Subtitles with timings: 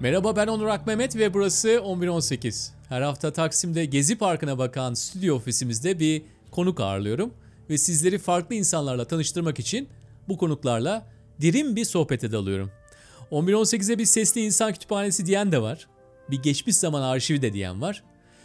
[0.00, 2.72] Merhaba ben Onur Akmehmet ve burası 1118.
[2.88, 7.34] Her hafta Taksim'de Gezi Parkı'na bakan stüdyo ofisimizde bir konuk ağırlıyorum.
[7.70, 9.88] Ve sizleri farklı insanlarla tanıştırmak için
[10.28, 11.06] bu konuklarla
[11.42, 12.70] derin bir sohbete dalıyorum.
[13.32, 15.86] 1118'e bir sesli insan kütüphanesi diyen de var.
[16.30, 18.02] Bir geçmiş zaman arşivi de diyen var.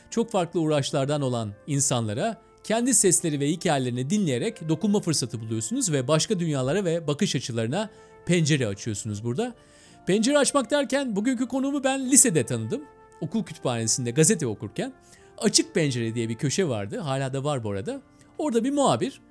[0.10, 6.39] Çok farklı uğraşlardan olan insanlara kendi sesleri ve hikayelerini dinleyerek dokunma fırsatı buluyorsunuz ve başka
[6.39, 7.89] dünyalara ve bakış açılarına
[8.25, 9.56] pencere açıyorsunuz burada.
[10.07, 12.82] Pencere açmak derken bugünkü konuğumu ben lisede tanıdım.
[13.21, 14.93] Okul kütüphanesinde gazete okurken.
[15.37, 17.00] Açık Pencere diye bir köşe vardı.
[17.00, 18.01] Hala da var bu arada.
[18.37, 19.21] Orada bir muhabir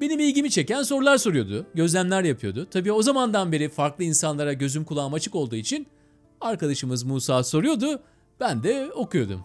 [0.00, 1.66] benim ilgimi çeken sorular soruyordu.
[1.74, 2.66] Gözlemler yapıyordu.
[2.70, 5.86] Tabii o zamandan beri farklı insanlara gözüm kulağım açık olduğu için
[6.40, 8.02] arkadaşımız Musa soruyordu.
[8.40, 9.44] Ben de okuyordum.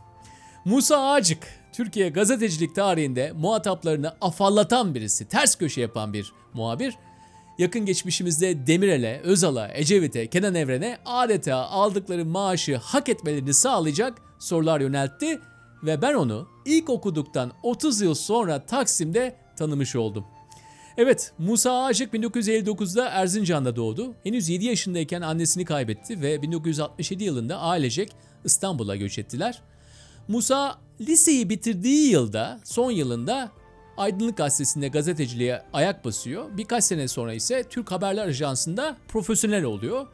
[0.65, 6.95] Musa Ağacık, Türkiye gazetecilik tarihinde muhataplarını afallatan birisi, ters köşe yapan bir muhabir.
[7.59, 15.39] Yakın geçmişimizde Demirel'e, Özal'a, Ecevit'e, Kenan Evren'e adeta aldıkları maaşı hak etmelerini sağlayacak sorular yöneltti
[15.83, 20.25] ve ben onu ilk okuduktan 30 yıl sonra Taksim'de tanımış oldum.
[20.97, 24.13] Evet, Musa Ağacık 1959'da Erzincan'da doğdu.
[24.23, 28.11] Henüz 7 yaşındayken annesini kaybetti ve 1967 yılında ailecek
[28.45, 29.61] İstanbul'a göç ettiler.
[30.27, 33.51] Musa liseyi bitirdiği yılda, son yılında
[33.99, 36.57] Aydınlık Gazetesi'nde gazeteciliğe ayak basıyor.
[36.57, 40.07] Birkaç sene sonra ise Türk Haberler Ajansı'nda profesyonel oluyor.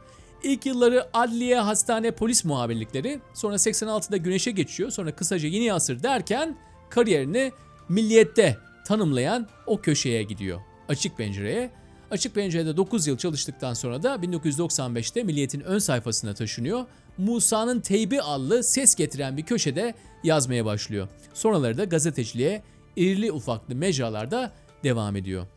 [0.44, 6.58] İlk yılları adliye, hastane, polis muhabirlikleri, sonra 86'da Güneş'e geçiyor, sonra kısaca Yeni Asır derken
[6.90, 7.52] kariyerini
[7.90, 10.62] Milliyet'te tanımlayan o köşeye gidiyor.
[10.90, 11.72] Açık Pencere'ye.
[12.12, 16.86] Açık Pencere'de 9 yıl çalıştıktan sonra da 1995'te Milliyet'in ön sayfasına taşınıyor.
[17.18, 21.08] Musa'nın Teybi adlı ses getiren bir köşede yazmaya başlıyor.
[21.34, 22.64] Sonraları da gazeteciliğe
[22.96, 24.52] irili ufaklı mecralarda
[24.84, 25.48] devam ediyor.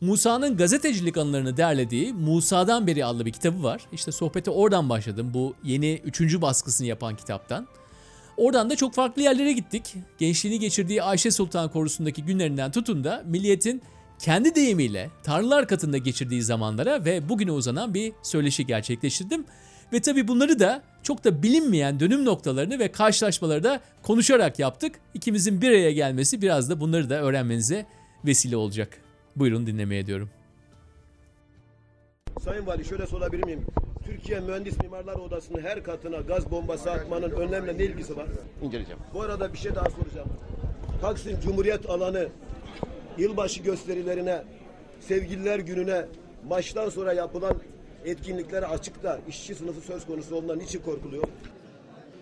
[0.00, 3.82] Musa'nın gazetecilik anılarını derlediği Musa'dan beri adlı bir kitabı var.
[3.92, 7.68] İşte sohbete oradan başladım bu yeni üçüncü baskısını yapan kitaptan.
[8.36, 9.94] Oradan da çok farklı yerlere gittik.
[10.18, 13.82] Gençliğini geçirdiği Ayşe Sultan Korusu'ndaki günlerinden tutun da milliyetin
[14.18, 19.44] kendi deyimiyle Tanrılar katında geçirdiği zamanlara ve bugüne uzanan bir söyleşi gerçekleştirdim.
[19.92, 24.94] Ve tabi bunları da çok da bilinmeyen dönüm noktalarını ve karşılaşmaları da konuşarak yaptık.
[25.14, 27.86] İkimizin bir araya gelmesi biraz da bunları da öğrenmenize
[28.24, 28.98] vesile olacak.
[29.36, 30.30] Buyurun dinlemeye diyorum.
[32.44, 33.66] Sayın Vali şöyle sorabilir miyim?
[34.06, 38.26] Türkiye Mühendis Mimarlar Odası'nın her katına gaz bombası atmanın önlemle ne ilgisi var?
[38.62, 39.00] İnceleyeceğim.
[39.14, 40.28] Bu arada bir şey daha soracağım.
[41.00, 42.28] Taksim Cumhuriyet alanı
[43.18, 44.42] yılbaşı gösterilerine,
[45.00, 46.04] sevgililer gününe,
[46.48, 47.54] maçtan sonra yapılan
[48.10, 51.24] etkinliklere açıkta işçi sınıfı söz konusu olduğundan niçin korkuluyor?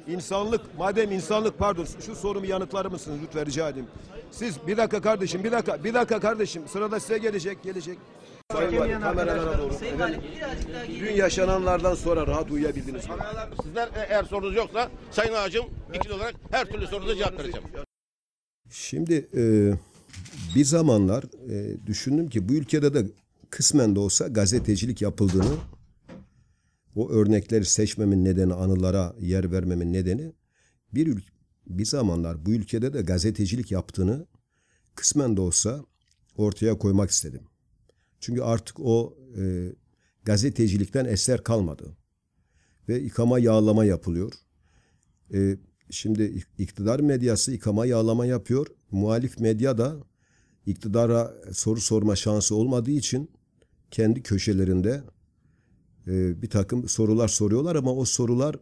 [0.09, 3.89] İnsanlık, madem insanlık pardon şu sorumu yanıtlar mısınız lütfen rica edeyim.
[4.31, 6.63] Siz bir dakika kardeşim, bir dakika, bir dakika kardeşim.
[6.69, 7.99] Sırada size gelecek, gelecek.
[8.53, 9.75] Sayın Vali, kameralara doğru.
[9.75, 10.21] Efendim,
[11.01, 13.15] dün yaşananlardan sonra rahat uyuyabildiniz mi?
[13.63, 15.65] Sizler e- eğer sorunuz yoksa Sayın Ağacım
[15.95, 17.67] ikili olarak her türlü sorunuza cevap vereceğim.
[18.71, 19.73] Şimdi e,
[20.55, 23.07] bir zamanlar e, düşündüm ki bu ülkede de
[23.51, 25.55] kısmen de olsa gazetecilik yapıldığını,
[26.97, 30.33] o örnekleri seçmemin nedeni, anılara yer vermemin nedeni
[30.95, 31.29] bir ül-
[31.67, 34.27] bir zamanlar bu ülkede de gazetecilik yaptığını
[34.95, 35.85] kısmen de olsa
[36.37, 37.43] ortaya koymak istedim.
[38.21, 39.73] Çünkü artık o e,
[40.25, 41.97] gazetecilikten eser kalmadı.
[42.89, 44.33] Ve yıkama yağlama yapılıyor.
[45.35, 45.57] E,
[45.91, 48.67] şimdi iktidar medyası yıkama yağlama yapıyor.
[48.91, 49.97] Muhalif medya da
[50.67, 53.31] iktidara soru sorma şansı olmadığı için
[53.91, 55.03] kendi köşelerinde
[56.07, 58.57] e, bir takım sorular soruyorlar ama o sorular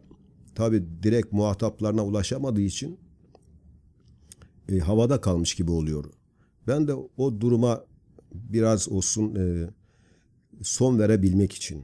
[0.55, 2.99] tabi direkt muhataplarına ulaşamadığı için
[4.69, 6.05] e, havada kalmış gibi oluyor.
[6.67, 7.85] Ben de o duruma
[8.33, 9.69] biraz olsun e,
[10.61, 11.83] son verebilmek için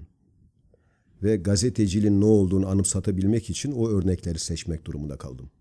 [1.23, 5.51] ve gazeteciliğin ne olduğunu anımsatabilmek için o örnekleri seçmek durumunda kaldım.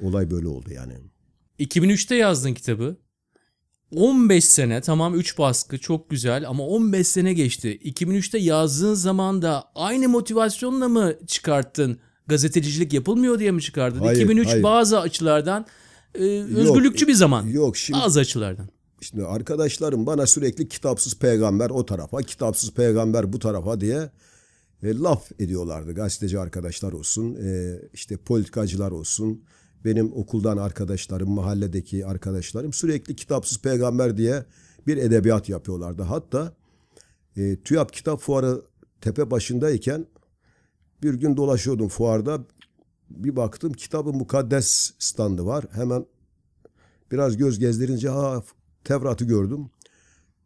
[0.00, 0.94] Olay böyle oldu yani.
[1.58, 2.96] 2003'te yazdın kitabı.
[3.96, 7.78] 15 sene tamam 3 baskı çok güzel ama 15 sene geçti.
[7.84, 11.98] 2003'te yazdığın zaman da aynı motivasyonla mı çıkarttın?
[12.26, 14.00] Gazetecilik yapılmıyor diye mi çıkardın?
[14.00, 14.62] Hayır, 2003 hayır.
[14.62, 15.66] bazı açılardan
[16.14, 17.46] e, özgürlükçü bir zaman.
[17.46, 18.68] Yok şimdi Bazı açılardan.
[19.00, 24.10] Şimdi arkadaşlarım bana sürekli kitapsız peygamber o tarafa, kitapsız peygamber bu tarafa diye
[24.82, 25.94] e, laf ediyorlardı.
[25.94, 29.44] Gazeteci arkadaşlar olsun, e, işte politikacılar olsun,
[29.84, 34.44] benim okuldan arkadaşlarım, mahalledeki arkadaşlarım sürekli kitapsız peygamber diye
[34.86, 36.02] bir edebiyat yapıyorlardı.
[36.02, 36.52] Hatta
[37.36, 38.62] e, TÜYAP Kitap Fuarı
[39.00, 40.06] tepe başındayken
[41.02, 42.44] bir gün dolaşıyordum fuarda.
[43.10, 45.64] Bir baktım kitabı mukaddes standı var.
[45.72, 46.06] Hemen
[47.12, 48.42] biraz göz gezdirince ha
[48.84, 49.70] Tevrat'ı gördüm.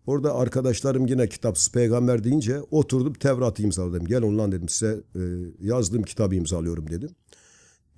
[0.07, 4.07] Orada arkadaşlarım yine kitapsız peygamber deyince oturdum Tevrat'ı imzaladım.
[4.07, 5.21] Gel lan dedim size e,
[5.61, 7.11] yazdığım kitabı imzalıyorum dedim.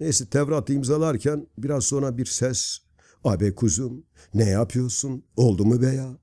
[0.01, 2.79] Neyse Tevrat'ı imzalarken biraz sonra bir ses.
[3.25, 4.05] Abi kuzum
[4.35, 5.25] ne yapıyorsun?
[5.37, 6.19] Oldu mu be ya?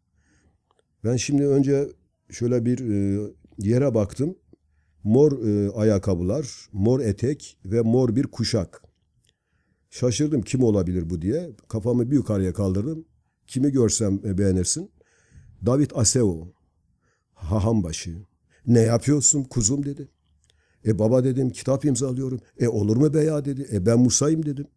[1.03, 1.89] Ben şimdi önce
[2.29, 3.27] şöyle bir e,
[3.57, 4.35] yere baktım.
[5.03, 8.81] Mor e, ayakkabılar, mor etek ve mor bir kuşak.
[9.89, 11.51] Şaşırdım kim olabilir bu diye.
[11.67, 13.05] Kafamı bir yukarıya kaldırdım.
[13.47, 14.91] Kimi görsem e, beğenirsin.
[15.65, 16.53] David Aseo.
[17.33, 18.17] Hahambaşı.
[18.67, 20.07] Ne yapıyorsun kuzum dedi.
[20.85, 22.39] E baba dedim kitap imzalıyorum.
[22.59, 23.67] E olur mu be ya dedi.
[23.71, 24.67] E ben Musa'yım dedim.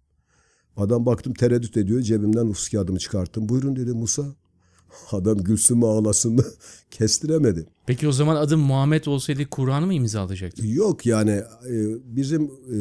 [0.76, 2.00] Adam baktım tereddüt ediyor.
[2.00, 3.48] Cebimden nüfus kağıdımı çıkarttım.
[3.48, 4.22] Buyurun dedi Musa.
[5.12, 6.44] Adam gülsün mü ağlasın mı
[6.90, 7.66] kestiremedi.
[7.86, 10.66] Peki o zaman adım Muhammed olsaydı Kur'an'ı mı imzalayacaktın?
[10.66, 11.30] Yok yani
[11.70, 11.74] e,
[12.04, 12.76] bizim e,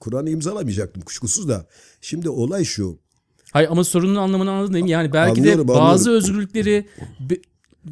[0.00, 1.66] Kur'an'ı imzalamayacaktım kuşkusuz da.
[2.00, 2.98] Şimdi olay şu.
[3.52, 4.90] Hayır ama sorunun anlamını anladın değil mi?
[4.90, 6.16] Yani belki Anlıyorum, de bazı anlıyorum.
[6.24, 6.86] özgürlükleri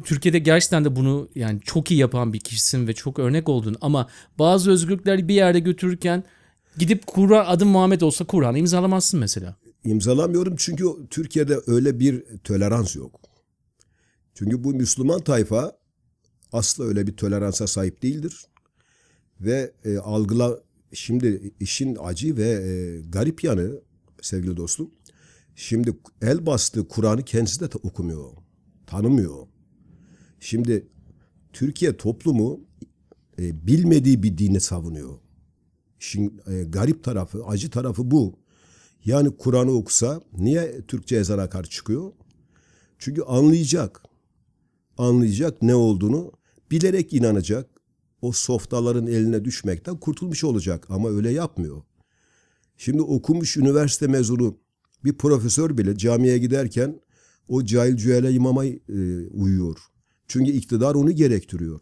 [0.03, 4.07] Türkiye'de gerçekten de bunu yani çok iyi yapan bir kişisin ve çok örnek oldun ama
[4.39, 6.23] bazı özgürlükleri bir yerde götürürken
[6.77, 9.55] gidip Kur'an adım Muhammed olsa Kur'an'ı imzalamazsın mesela.
[9.83, 13.19] İmzalamıyorum çünkü Türkiye'de öyle bir tolerans yok.
[14.35, 15.77] Çünkü bu Müslüman tayfa
[16.51, 18.45] asla öyle bir toleransa sahip değildir.
[19.41, 20.59] Ve e, algıla
[20.93, 23.81] şimdi işin acı ve e, garip yanı
[24.21, 24.91] sevgili dostum.
[25.55, 28.33] Şimdi el bastığı Kur'an'ı kendisi de okumuyor.
[28.87, 29.47] Tanımıyor.
[30.39, 30.87] Şimdi
[31.53, 32.59] Türkiye toplumu
[33.39, 35.19] e, bilmediği bir dini savunuyor.
[35.99, 38.39] İşin e, garip tarafı, acı tarafı bu.
[39.05, 42.11] Yani Kur'an'ı okusa niye Türkçe ezana karşı çıkıyor?
[42.99, 44.01] Çünkü anlayacak.
[44.97, 46.31] Anlayacak ne olduğunu
[46.71, 47.69] bilerek inanacak.
[48.21, 51.81] O softaların eline düşmekten kurtulmuş olacak ama öyle yapmıyor.
[52.77, 54.57] Şimdi okumuş üniversite mezunu
[55.03, 57.01] bir profesör bile camiye giderken
[57.47, 58.77] o cahil cühele imama e,
[59.31, 59.77] uyuyor.
[60.29, 61.81] Çünkü iktidar onu gerektiriyor.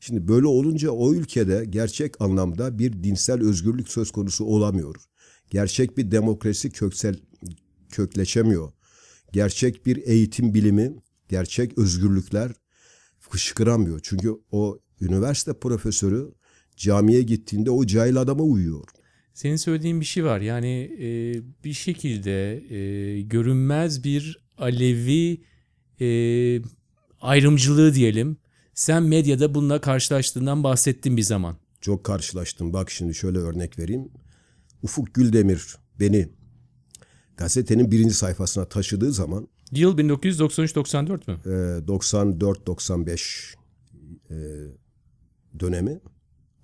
[0.00, 4.96] Şimdi böyle olunca o ülkede gerçek anlamda bir dinsel özgürlük söz konusu olamıyor.
[5.50, 7.16] Gerçek bir demokrasi köksel
[7.90, 8.72] kökleşemiyor.
[9.32, 10.94] Gerçek bir eğitim bilimi,
[11.28, 12.52] gerçek özgürlükler
[13.18, 14.00] fışkıramıyor.
[14.02, 16.34] Çünkü o üniversite profesörü
[16.76, 18.84] camiye gittiğinde o cahil adama uyuyor.
[19.34, 20.40] Senin söylediğin bir şey var.
[20.40, 21.08] Yani e,
[21.64, 25.40] bir şekilde e, görünmez bir Alevi
[26.00, 26.06] e,
[27.20, 28.36] ayrımcılığı diyelim.
[28.74, 31.56] Sen medyada bununla karşılaştığından bahsettin bir zaman.
[31.80, 32.72] Çok karşılaştım.
[32.72, 34.08] Bak şimdi şöyle örnek vereyim.
[34.82, 36.28] Ufuk Güldemir beni
[37.36, 41.38] gazetenin birinci sayfasına taşıdığı zaman Yıl 1993-94 mü?
[41.44, 41.48] e,
[41.86, 43.54] 94-95
[44.30, 44.36] e,
[45.60, 46.00] dönemi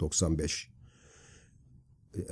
[0.01, 0.69] 95
[2.15, 2.23] E,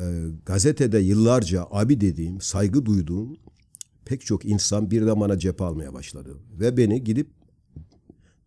[0.46, 3.36] gazetede yıllarca abi dediğim, saygı duyduğum
[4.04, 6.36] pek çok insan birden bana cephe almaya başladı.
[6.60, 7.30] Ve beni gidip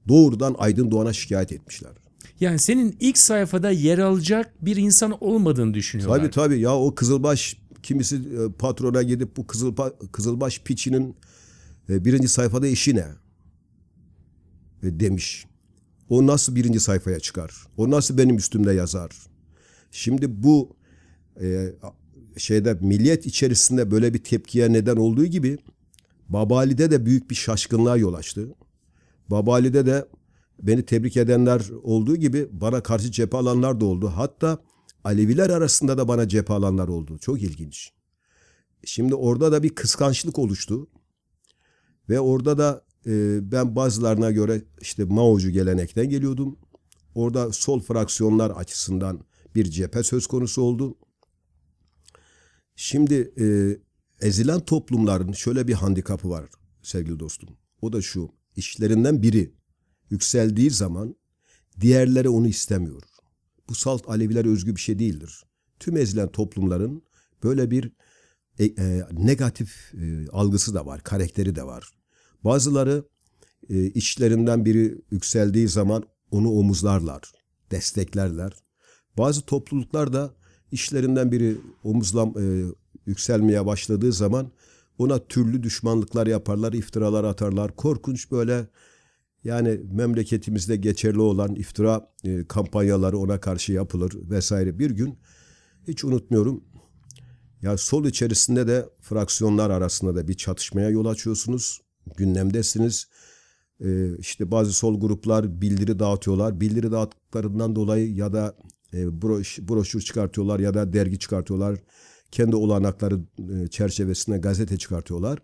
[0.08, 1.92] doğrudan Aydın Doğan'a şikayet etmişler.
[2.40, 6.18] Yani senin ilk sayfada yer alacak bir insan olmadığını düşünüyorlar.
[6.18, 11.16] Tabii tabii ya o Kızılbaş kimisi e, patrona gidip bu Kızılba, Kızılbaş piçinin
[11.90, 13.08] e, birinci sayfada işi ne?
[14.84, 15.46] E, demiş.
[16.10, 17.52] O nasıl birinci sayfaya çıkar?
[17.78, 19.12] O nasıl benim üstümde yazar?
[19.92, 20.76] Şimdi bu
[21.42, 21.74] e,
[22.38, 25.58] şeyde milliyet içerisinde böyle bir tepkiye neden olduğu gibi
[26.30, 28.56] Babali'de de büyük bir şaşkınlığa yol açtı.
[29.30, 30.08] Babali'de de
[30.62, 34.12] beni tebrik edenler olduğu gibi bana karşı cephe alanlar da oldu.
[34.16, 34.60] Hatta
[35.06, 37.18] Aleviler arasında da bana cephe alanlar oldu.
[37.18, 37.92] Çok ilginç.
[38.86, 40.88] Şimdi orada da bir kıskançlık oluştu.
[42.10, 46.60] Ve orada da e, ben bazılarına göre işte Mao'cu gelenekten geliyordum.
[47.16, 49.20] Orada sol fraksiyonlar açısından
[49.56, 50.98] bir cephe söz konusu oldu.
[52.76, 53.46] Şimdi e,
[54.28, 56.46] ezilen toplumların şöyle bir handikapı var
[56.84, 57.50] sevgili dostum.
[57.82, 59.54] O da şu, işlerinden biri
[60.10, 61.16] yükseldiği zaman
[61.82, 63.04] diğerleri onu istemiyor.
[63.70, 65.44] Bu salt Aleviler özgü bir şey değildir.
[65.80, 67.04] Tüm ezilen toplumların
[67.44, 67.92] böyle bir
[68.60, 71.92] e, e, negatif e, algısı da var, karakteri de var.
[72.44, 73.04] Bazıları
[73.70, 77.32] e, işlerinden biri yükseldiği zaman onu omuzlarlar,
[77.72, 78.54] desteklerler.
[79.18, 80.34] Bazı topluluklar da
[80.72, 82.66] işlerinden biri omuzlam e,
[83.06, 84.52] yükselmeye başladığı zaman
[84.98, 87.76] ona türlü düşmanlıklar yaparlar, iftiralar atarlar.
[87.76, 88.68] Korkunç böyle
[89.44, 94.80] yani memleketimizde geçerli olan iftira e, kampanyaları ona karşı yapılır vesaire.
[94.80, 95.18] Bir gün
[95.88, 96.64] hiç unutmuyorum.
[97.62, 101.82] Ya sol içerisinde de fraksiyonlar arasında da bir çatışmaya yol açıyorsunuz.
[102.18, 103.08] Gündemdesiniz.
[103.82, 106.62] E, işte bazı sol gruplar bildiri dağıtıyorlar.
[106.62, 108.56] Bildiri dağıttıklarından dolayı ya da
[108.94, 111.80] e, broş, broşür çıkartıyorlar ya da dergi çıkartıyorlar.
[112.32, 113.20] Kendi olanakları
[113.54, 115.40] e, çerçevesinde gazete çıkartıyorlar.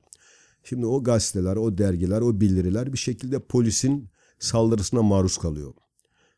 [0.63, 4.09] Şimdi o gazeteler, o dergiler, o bildiriler bir şekilde polisin
[4.39, 5.73] saldırısına maruz kalıyor.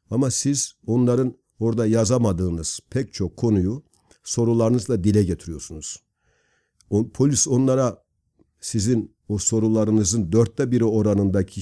[0.09, 3.83] Ama siz onların orada yazamadığınız pek çok konuyu
[4.23, 5.97] sorularınızla dile getiriyorsunuz.
[6.89, 8.03] O, polis onlara
[8.61, 11.61] sizin o sorularınızın dörtte biri oranındaki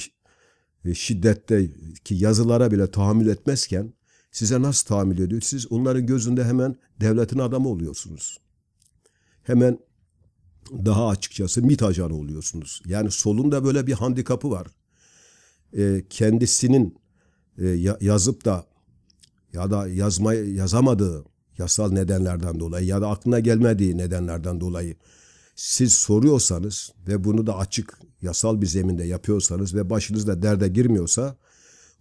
[0.85, 3.93] e, şiddetteki yazılara bile tahammül etmezken
[4.31, 5.41] size nasıl tahammül ediyor?
[5.41, 8.37] Siz onların gözünde hemen devletin adamı oluyorsunuz.
[9.43, 9.79] Hemen
[10.71, 12.81] daha açıkçası MİT ajanı oluyorsunuz.
[12.85, 14.67] Yani solun da böyle bir handikapı var.
[15.77, 16.97] E, kendisinin
[17.57, 18.65] e, ya- yazıp da
[19.53, 21.25] ya da yazma, yazamadığı
[21.57, 24.95] yasal nedenlerden dolayı ya da aklına gelmediği nedenlerden dolayı
[25.55, 31.35] siz soruyorsanız ve bunu da açık yasal bir zeminde yapıyorsanız ve başınızda derde girmiyorsa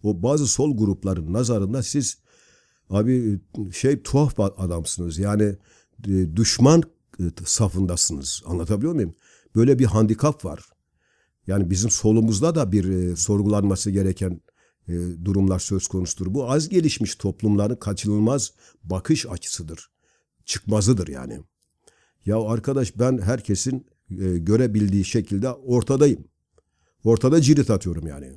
[0.02, 2.18] o bazı sol grupların nazarında siz
[2.90, 3.40] abi
[3.72, 5.18] şey tuhaf adamsınız.
[5.18, 5.56] Yani
[6.08, 6.84] e, düşman e,
[7.44, 8.42] safındasınız.
[8.46, 9.14] Anlatabiliyor muyum?
[9.56, 10.60] Böyle bir handikap var.
[11.46, 14.40] Yani bizim solumuzda da bir e, sorgulanması gereken
[14.88, 14.92] e,
[15.24, 16.34] durumlar söz konusudur.
[16.34, 19.90] Bu az gelişmiş toplumların kaçınılmaz bakış açısıdır.
[20.44, 21.40] Çıkmazıdır yani.
[22.26, 26.24] Ya arkadaş ben herkesin e, görebildiği şekilde ortadayım.
[27.04, 28.32] Ortada cirit atıyorum yani.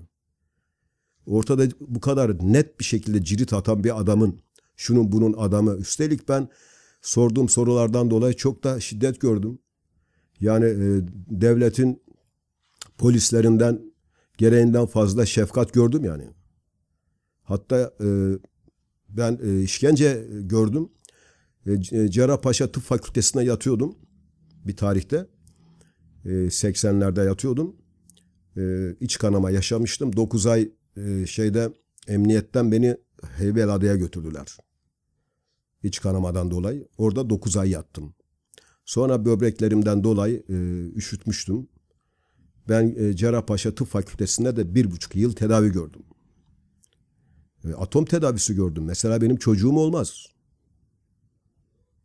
[1.26, 4.40] Ortada bu kadar net bir şekilde cirit atan bir adamın,
[4.76, 5.76] şunun bunun adamı.
[5.76, 6.50] Üstelik ben
[7.04, 9.60] sorduğum sorulardan dolayı çok da şiddet gördüm.
[10.40, 11.02] Yani e,
[11.42, 12.04] devletin
[12.98, 13.82] polislerinden
[14.38, 16.30] gereğinden fazla şefkat gördüm yani.
[17.44, 18.08] Hatta e,
[19.10, 20.90] ben e, işkence gördüm.
[21.66, 23.96] E, C- Cerrahpaşa Tıp Fakültesi'ne yatıyordum
[24.66, 25.28] bir tarihte.
[26.26, 27.76] E, 80'lerde yatıyordum.
[28.58, 30.16] E, iç kanama yaşamıştım.
[30.16, 31.74] 9 ay e, şeyde
[32.08, 32.98] emniyetten beni
[33.38, 34.58] Heybeliada'ya götürdüler.
[35.84, 36.88] İç kanamadan dolayı.
[36.98, 38.14] Orada 9 ay yattım.
[38.86, 40.56] Sonra böbreklerimden dolayı e,
[40.96, 41.68] üşütmüştüm.
[42.70, 46.02] Ben e, Cerrahpaşa Tıp Fakültesi'nde de bir buçuk yıl tedavi gördüm.
[47.64, 48.84] E, atom tedavisi gördüm.
[48.84, 50.28] Mesela benim çocuğum olmaz.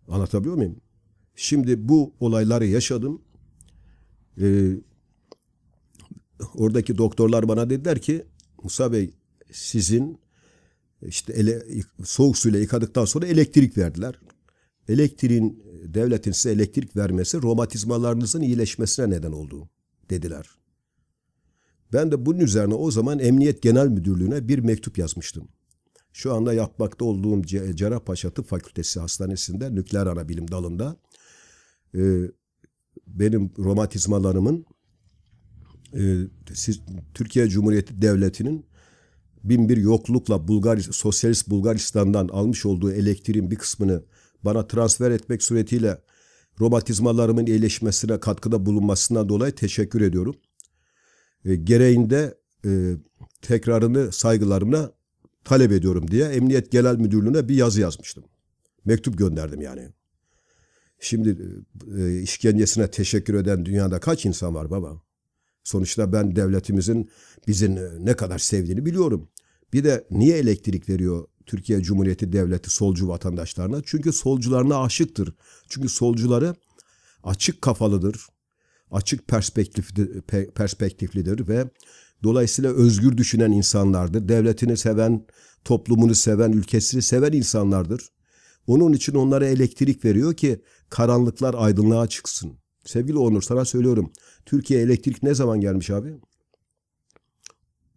[0.08, 0.76] Anlatabiliyor muyum?
[1.36, 3.22] Şimdi bu olayları yaşadım.
[4.40, 4.70] Ee,
[6.54, 8.26] oradaki doktorlar bana dediler ki
[8.62, 9.14] Musa Bey
[9.52, 10.18] sizin
[11.02, 11.62] işte ele,
[12.04, 14.20] soğuk suyla yıkadıktan sonra elektrik verdiler.
[14.88, 19.68] Elektriğin devletin size elektrik vermesi romatizmalarınızın iyileşmesine neden oldu
[20.10, 20.48] dediler.
[21.92, 25.48] Ben de bunun üzerine o zaman Emniyet Genel Müdürlüğü'ne bir mektup yazmıştım.
[26.12, 30.96] Şu anda yapmakta olduğum Ce- Cerrahpaşa Tıp Fakültesi Hastanesi'nde nükleer anabilim dalında
[31.94, 32.00] e,
[33.06, 34.66] benim romatizmalarımın
[35.94, 36.16] e,
[37.14, 38.66] Türkiye Cumhuriyeti Devleti'nin
[39.44, 44.02] bin bir yoklukla Bulgar Sosyalist Bulgaristan'dan almış olduğu elektriğin bir kısmını
[44.44, 45.98] bana transfer etmek suretiyle
[46.60, 50.36] romatizmalarımın iyileşmesine katkıda bulunmasından dolayı teşekkür ediyorum.
[51.44, 52.96] E, gereğinde e,
[53.42, 54.92] tekrarını saygılarımla
[55.44, 58.24] talep ediyorum diye Emniyet Genel Müdürlüğü'ne bir yazı yazmıştım.
[58.84, 59.88] Mektup gönderdim yani.
[61.00, 61.38] Şimdi
[61.98, 65.07] e, işkencesine teşekkür eden dünyada kaç insan var baba?
[65.68, 67.10] Sonuçta ben devletimizin
[67.48, 69.28] bizi ne- ne kadar sevdiğini biliyorum.
[69.72, 73.82] Bir de niye elektrik veriyor Türkiye Cumhuriyeti Devleti solcu vatandaşlarına?
[73.84, 75.34] Çünkü solcularına aşıktır.
[75.68, 76.54] Çünkü solcuları
[77.22, 78.26] açık kafalıdır,
[78.90, 81.70] açık perspektifli, pe- perspektiflidir ve
[82.22, 84.28] dolayısıyla özgür düşünen insanlardır.
[84.28, 85.26] Devletini seven,
[85.64, 88.08] toplumunu seven, ülkesini seven insanlardır.
[88.66, 92.58] Onun için onlara elektrik veriyor ki karanlıklar aydınlığa çıksın.
[92.88, 94.12] Sevgili Onur sana söylüyorum.
[94.46, 96.14] Türkiye elektrik ne zaman gelmiş abi?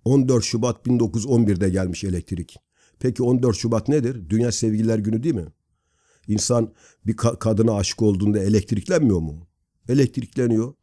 [0.05, 2.57] 14 Şubat 1911'de gelmiş elektrik.
[2.99, 4.29] Peki 14 Şubat nedir?
[4.29, 5.45] Dünya Sevgililer Günü değil mi?
[6.27, 6.73] İnsan
[7.05, 9.47] bir ka- kadına aşık olduğunda elektriklenmiyor mu?
[9.89, 10.73] Elektrikleniyor.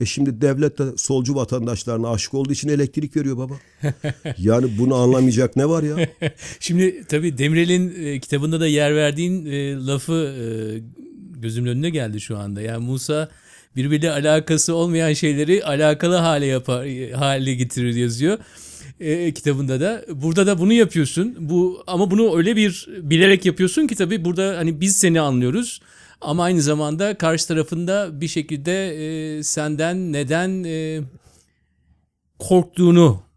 [0.00, 3.54] E şimdi devlet de solcu vatandaşlarına aşık olduğu için elektrik veriyor baba.
[4.38, 6.08] Yani bunu anlamayacak ne var ya?
[6.60, 10.44] Şimdi tabii Demirel'in e, kitabında da yer verdiğin e, lafı e,
[11.40, 12.60] gözümün önüne geldi şu anda.
[12.60, 13.28] Yani Musa
[13.78, 18.38] birbiriyle alakası olmayan şeyleri alakalı hale yapar hale getirir yazıyor.
[19.00, 21.36] E, kitabında da burada da bunu yapıyorsun.
[21.38, 25.80] Bu ama bunu öyle bir bilerek yapıyorsun ki tabii burada hani biz seni anlıyoruz.
[26.20, 31.00] Ama aynı zamanda karşı tarafında bir şekilde e, senden neden e,
[32.38, 33.28] korktuğunu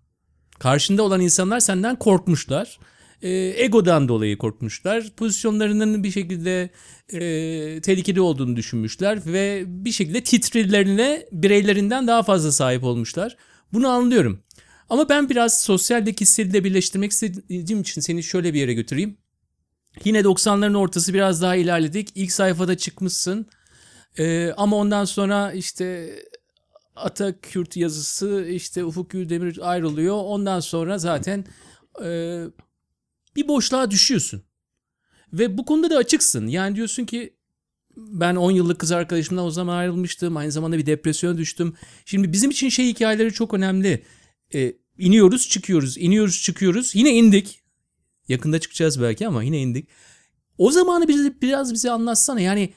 [0.62, 2.80] Karşında olan insanlar senden korkmuşlar.
[3.22, 5.10] Ee, egodan dolayı korkmuşlar.
[5.18, 6.70] Pozisyonlarının bir şekilde
[7.14, 13.38] e, tehlikeli olduğunu düşünmüşler ve bir şekilde titrilerine bireylerinden daha fazla sahip olmuşlar.
[13.74, 14.44] Bunu anlıyorum.
[14.90, 19.18] Ama ben biraz sosyaldeki hisseli birleştirmek istediğim için seni şöyle bir yere götüreyim.
[20.06, 22.10] Yine 90'ların ortası biraz daha ilerledik.
[22.16, 23.46] İlk sayfada çıkmışsın.
[24.18, 26.16] Ee, ama ondan sonra işte
[26.96, 30.16] Atakürt yazısı işte Ufuk Güldemir ayrılıyor.
[30.24, 31.46] Ondan sonra zaten
[32.04, 32.44] e,
[33.36, 34.44] bir boşluğa düşüyorsun.
[35.34, 36.48] Ve bu konuda da açıksın.
[36.48, 37.34] Yani diyorsun ki
[37.98, 40.38] ben 10 yıllık kız arkadaşımdan o zaman ayrılmıştım.
[40.38, 41.74] Aynı zamanda bir depresyona düştüm.
[42.06, 44.04] Şimdi bizim için şey hikayeleri çok önemli.
[44.54, 46.96] E, iniyoruz çıkıyoruz, iniyoruz çıkıyoruz.
[46.96, 47.62] Yine indik.
[48.28, 49.88] Yakında çıkacağız belki ama yine indik.
[50.58, 52.42] O zamanı bize, biraz bize anlatsana.
[52.42, 52.74] Yani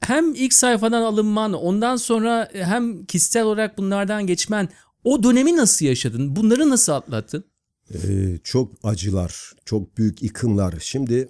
[0.00, 4.68] hem ilk sayfadan alınman, ondan sonra hem kişisel olarak bunlardan geçmen,
[5.04, 6.36] o dönemi nasıl yaşadın?
[6.36, 7.44] Bunları nasıl atlattın?
[7.94, 10.74] Ee, çok acılar, çok büyük yıkımlar.
[10.80, 11.28] Şimdi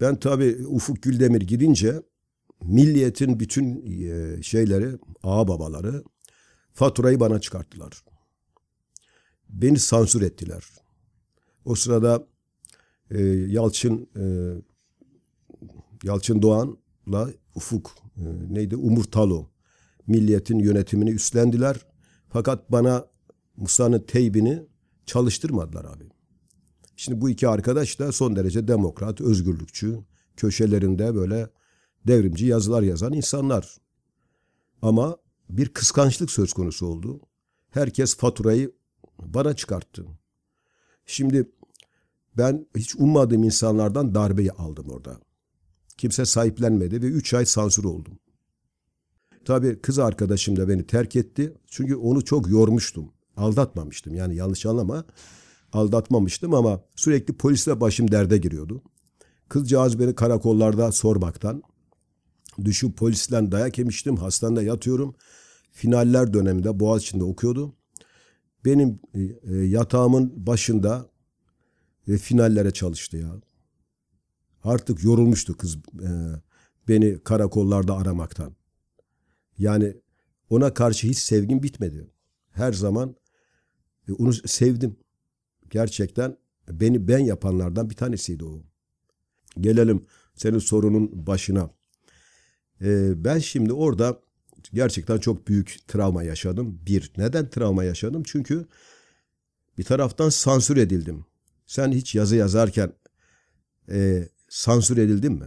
[0.00, 2.02] ben tabii Ufuk Güldemir gidince
[2.62, 6.04] milliyetin bütün e, şeyleri, ağa babaları
[6.72, 8.04] faturayı bana çıkarttılar.
[9.48, 10.64] Beni sansür ettiler.
[11.64, 12.26] O sırada
[13.10, 14.24] e, Yalçın e,
[16.04, 19.46] Yalçın Doğan'la Ufuk e, neydi Umur Talo
[20.06, 21.76] milliyetin yönetimini üstlendiler.
[22.28, 23.06] Fakat bana
[23.56, 24.62] Musa'nın teybini
[25.06, 26.04] çalıştırmadılar abi.
[26.96, 29.98] Şimdi bu iki arkadaş da son derece demokrat, özgürlükçü,
[30.36, 31.50] köşelerinde böyle
[32.06, 33.76] devrimci yazılar yazan insanlar.
[34.82, 35.16] Ama
[35.50, 37.20] bir kıskançlık söz konusu oldu.
[37.70, 38.72] Herkes faturayı
[39.18, 40.06] bana çıkarttı.
[41.06, 41.50] Şimdi
[42.36, 45.20] ben hiç ummadığım insanlardan darbeyi aldım orada.
[45.96, 48.18] Kimse sahiplenmedi ve üç ay sansür oldum.
[49.44, 51.54] Tabii kız arkadaşım da beni terk etti.
[51.66, 53.12] Çünkü onu çok yormuştum.
[53.36, 55.04] Aldatmamıştım yani yanlış anlama.
[55.72, 58.82] Aldatmamıştım ama sürekli polisle başım derde giriyordu.
[59.48, 61.62] Kızcağız beni karakollarda sormaktan
[62.64, 64.16] düşüp polisten dayak yemiştim.
[64.16, 65.14] Hastanede yatıyorum.
[65.70, 67.74] Finaller döneminde Boğaziçi'nde okuyordu.
[68.64, 71.10] Benim e, yatağımın başında
[72.08, 73.40] e, finallere çalıştı ya.
[74.64, 76.10] Artık yorulmuştu kız e,
[76.88, 78.56] beni karakollarda aramaktan.
[79.58, 79.96] Yani
[80.50, 82.10] ona karşı hiç sevgim bitmedi.
[82.50, 83.21] Her zaman e,
[84.12, 84.96] onu sevdim.
[85.70, 86.36] Gerçekten
[86.68, 88.62] beni ben yapanlardan bir tanesiydi o.
[89.60, 91.70] Gelelim senin sorunun başına.
[92.80, 94.20] Ee, ben şimdi orada
[94.72, 96.80] gerçekten çok büyük travma yaşadım.
[96.86, 98.22] Bir, neden travma yaşadım?
[98.26, 98.66] Çünkü
[99.78, 101.24] bir taraftan sansür edildim.
[101.66, 102.92] Sen hiç yazı yazarken
[103.90, 105.46] e, sansür edildin mi?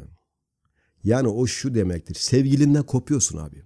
[1.04, 2.16] Yani o şu demektir.
[2.16, 3.64] Sevgilinden kopuyorsun abi.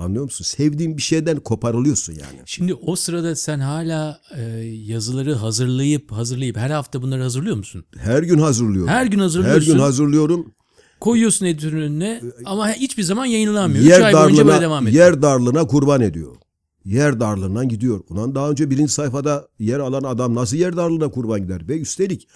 [0.00, 0.44] Anlıyor musun?
[0.44, 2.40] Sevdiğin bir şeyden koparılıyorsun yani.
[2.46, 7.84] Şimdi o sırada sen hala e, yazıları hazırlayıp hazırlayıp her hafta bunları hazırlıyor musun?
[7.96, 8.88] Her gün hazırlıyorum.
[8.88, 9.72] Her gün Her hazırlıyorsun.
[9.74, 10.52] gün hazırlıyorum.
[11.00, 13.84] koyuyorsun editörün önüne ama hiçbir zaman yayınlanmıyor.
[13.84, 15.04] 3 Yer ay boyunca böyle devam ediyor.
[15.04, 16.36] yer darlığına kurban ediyor.
[16.84, 18.00] Yer darlığından gidiyor.
[18.08, 21.68] Ulan daha önce birinci sayfada yer alan adam nasıl yer darlığına kurban gider?
[21.68, 22.28] Ve üstelik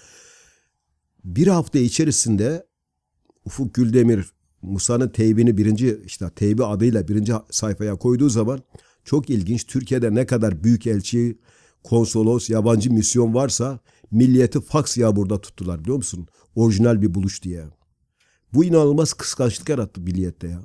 [1.24, 2.66] bir hafta içerisinde
[3.44, 4.24] Ufuk Güldemir
[4.64, 8.60] Musa'nın teybini birinci işte teybi adıyla birinci sayfaya koyduğu zaman
[9.04, 9.66] çok ilginç.
[9.66, 11.38] Türkiye'de ne kadar büyük elçi,
[11.84, 16.26] konsolos, yabancı misyon varsa milliyeti faks burada tuttular biliyor musun?
[16.54, 17.64] Orijinal bir buluş diye.
[18.54, 20.62] Bu inanılmaz kıskançlık yarattı milliyette ya.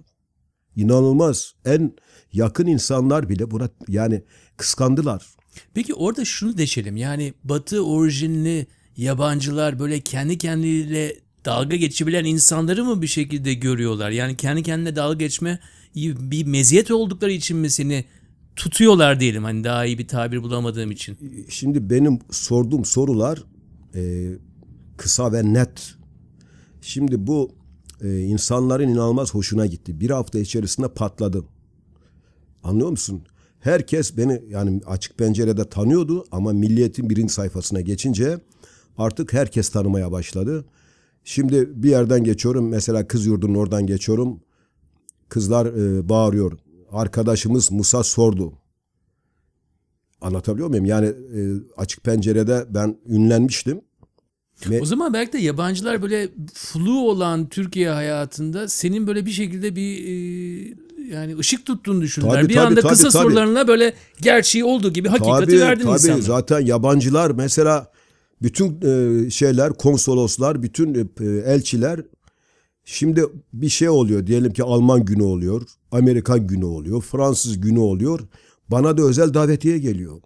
[0.75, 1.53] İnanılmaz.
[1.65, 1.95] En
[2.33, 4.23] yakın insanlar bile buna yani
[4.57, 5.27] kıskandılar.
[5.73, 6.97] Peki orada şunu deşelim.
[6.97, 14.09] Yani Batı orijinli yabancılar böyle kendi kendiyle dalga geçebilen insanları mı bir şekilde görüyorlar?
[14.09, 15.59] Yani kendi kendine dalga geçme
[15.95, 18.05] bir meziyet oldukları için mi seni
[18.55, 21.17] tutuyorlar diyelim hani daha iyi bir tabir bulamadığım için.
[21.49, 23.43] Şimdi benim sorduğum sorular
[23.95, 24.31] e,
[24.97, 25.95] kısa ve net.
[26.81, 27.51] Şimdi bu
[28.01, 29.99] e, insanların inanılmaz hoşuna gitti.
[29.99, 31.43] Bir hafta içerisinde patladı.
[32.63, 33.21] Anlıyor musun?
[33.59, 38.39] Herkes beni yani açık pencerede tanıyordu ama Milliyet'in birinci sayfasına geçince
[38.97, 40.65] artık herkes tanımaya başladı.
[41.29, 44.39] Şimdi bir yerden geçiyorum mesela kız yurdunun oradan geçiyorum.
[45.29, 46.51] Kızlar e, bağırıyor.
[46.91, 48.53] Arkadaşımız Musa sordu.
[50.21, 50.85] Anlatabiliyor muyum?
[50.85, 51.39] Yani e,
[51.77, 53.81] açık pencerede ben ünlenmiştim.
[54.69, 59.75] Ve O zaman belki de yabancılar böyle flu olan Türkiye hayatında senin böyle bir şekilde
[59.75, 60.75] bir e,
[61.13, 62.33] yani ışık tuttuğunu düşündüler.
[62.33, 63.23] Tabii, bir tabii, anda tabii, kısa tabii.
[63.23, 66.21] sorularına böyle gerçeği olduğu gibi hakikati tabii, verdin tabii, insanlara.
[66.21, 67.91] zaten yabancılar mesela
[68.41, 72.01] bütün e, şeyler konsoloslar, bütün e, elçiler
[72.85, 74.27] şimdi bir şey oluyor.
[74.27, 78.19] Diyelim ki Alman günü oluyor, Amerikan günü oluyor, Fransız günü oluyor.
[78.69, 80.21] Bana da özel davetiye geliyor.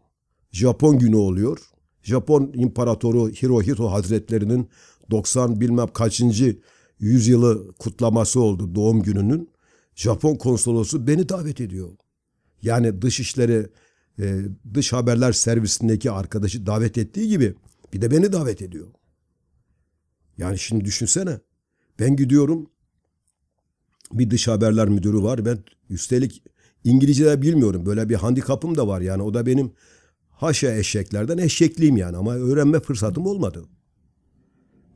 [0.51, 1.57] Japon günü oluyor.
[2.03, 4.69] Japon İmparatoru Hirohito Hazretlerinin
[5.11, 6.59] 90 bilmem kaçıncı
[6.99, 9.49] yüzyılı kutlaması oldu doğum gününün.
[9.95, 11.89] Japon konsolosu beni davet ediyor.
[12.61, 13.67] Yani dışişleri
[14.19, 14.41] e,
[14.73, 17.55] dış haberler servisindeki arkadaşı davet ettiği gibi
[17.93, 18.87] bir de beni davet ediyor.
[20.37, 21.39] Yani şimdi düşünsene.
[21.99, 22.69] Ben gidiyorum
[24.13, 25.45] bir dış haberler müdürü var.
[25.45, 26.43] Ben üstelik
[26.83, 27.85] İngilizce de bilmiyorum.
[27.85, 29.23] Böyle bir handikapım da var yani.
[29.23, 29.71] O da benim
[30.29, 32.17] haşa eşeklerden eşekliyim yani.
[32.17, 33.65] Ama öğrenme fırsatım olmadı.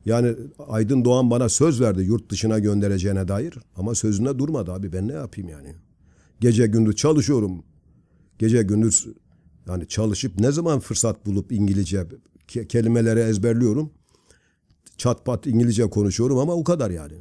[0.04, 0.34] Yani
[0.68, 3.54] Aydın Doğan bana söz verdi yurt dışına göndereceğine dair.
[3.76, 4.92] Ama sözünde durmadı abi.
[4.92, 5.74] Ben ne yapayım yani?
[6.40, 7.64] Gece gündüz çalışıyorum.
[8.38, 9.06] Gece gündüz
[9.68, 12.06] yani çalışıp ne zaman fırsat bulup İngilizce
[12.48, 13.92] ke- kelimeleri ezberliyorum.
[14.96, 17.14] Çat pat İngilizce konuşuyorum ama o kadar yani.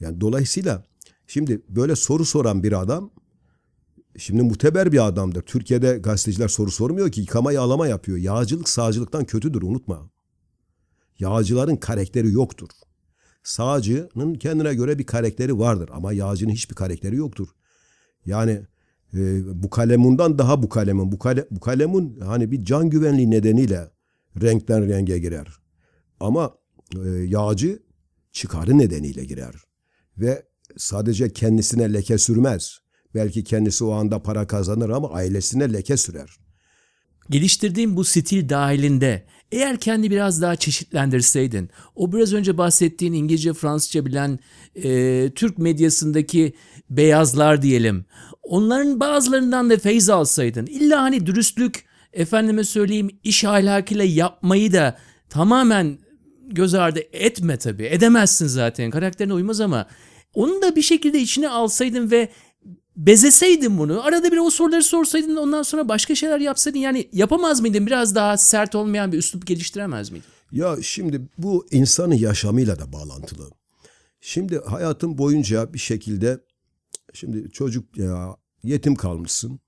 [0.00, 0.84] Yani dolayısıyla
[1.26, 3.10] şimdi böyle soru soran bir adam
[4.18, 5.42] şimdi muteber bir adamdır.
[5.42, 8.18] Türkiye'de gazeteciler soru sormuyor ki yıkama yağlama yapıyor.
[8.18, 10.10] Yağcılık sağcılıktan kötüdür unutma.
[11.18, 12.68] Yağcıların karakteri yoktur.
[13.42, 17.48] Sağcının kendine göre bir karakteri vardır ama yağcının hiçbir karakteri yoktur.
[18.26, 18.62] Yani
[19.14, 21.12] e, bu kalemundan daha bu kalemun.
[21.12, 23.90] Bu, kale, bu kalemun hani bir can güvenliği nedeniyle
[24.42, 25.48] renkten renge girer.
[26.20, 26.54] Ama
[27.04, 27.82] e, yağcı
[28.32, 29.54] çıkarı nedeniyle girer.
[30.18, 30.46] Ve
[30.76, 32.78] sadece kendisine leke sürmez.
[33.14, 36.36] Belki kendisi o anda para kazanır ama ailesine leke sürer.
[37.30, 44.06] Geliştirdiğin bu stil dahilinde eğer kendi biraz daha çeşitlendirseydin, o biraz önce bahsettiğin İngilizce, Fransızca
[44.06, 44.38] bilen
[44.74, 46.54] e, Türk medyasındaki
[46.90, 48.04] beyazlar diyelim,
[48.42, 51.85] onların bazılarından da feyz alsaydın, illa hani dürüstlük,
[52.16, 54.98] efendime söyleyeyim iş ahlakıyla yapmayı da
[55.28, 55.98] tamamen
[56.46, 57.84] göz ardı etme tabii.
[57.84, 58.90] Edemezsin zaten.
[58.90, 59.86] Karakterine uymaz ama
[60.34, 62.28] onu da bir şekilde içine alsaydın ve
[62.96, 64.04] bezeseydin bunu.
[64.04, 66.78] Arada bir o soruları sorsaydın ondan sonra başka şeyler yapsaydın.
[66.78, 67.86] Yani yapamaz mıydın?
[67.86, 70.28] Biraz daha sert olmayan bir üslup geliştiremez miydin?
[70.52, 73.50] Ya şimdi bu insanın yaşamıyla da bağlantılı.
[74.20, 76.40] Şimdi hayatın boyunca bir şekilde
[77.14, 79.60] şimdi çocuk ya yetim kalmışsın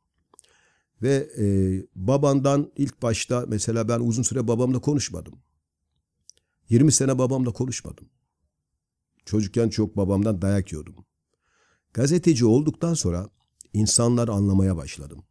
[1.02, 1.46] ve e,
[1.94, 5.34] babandan ilk başta mesela ben uzun süre babamla konuşmadım.
[6.68, 8.08] 20 sene babamla konuşmadım.
[9.24, 10.94] Çocukken çok babamdan dayak yiyordum.
[11.94, 13.28] Gazeteci olduktan sonra
[13.72, 15.24] insanları anlamaya başladım.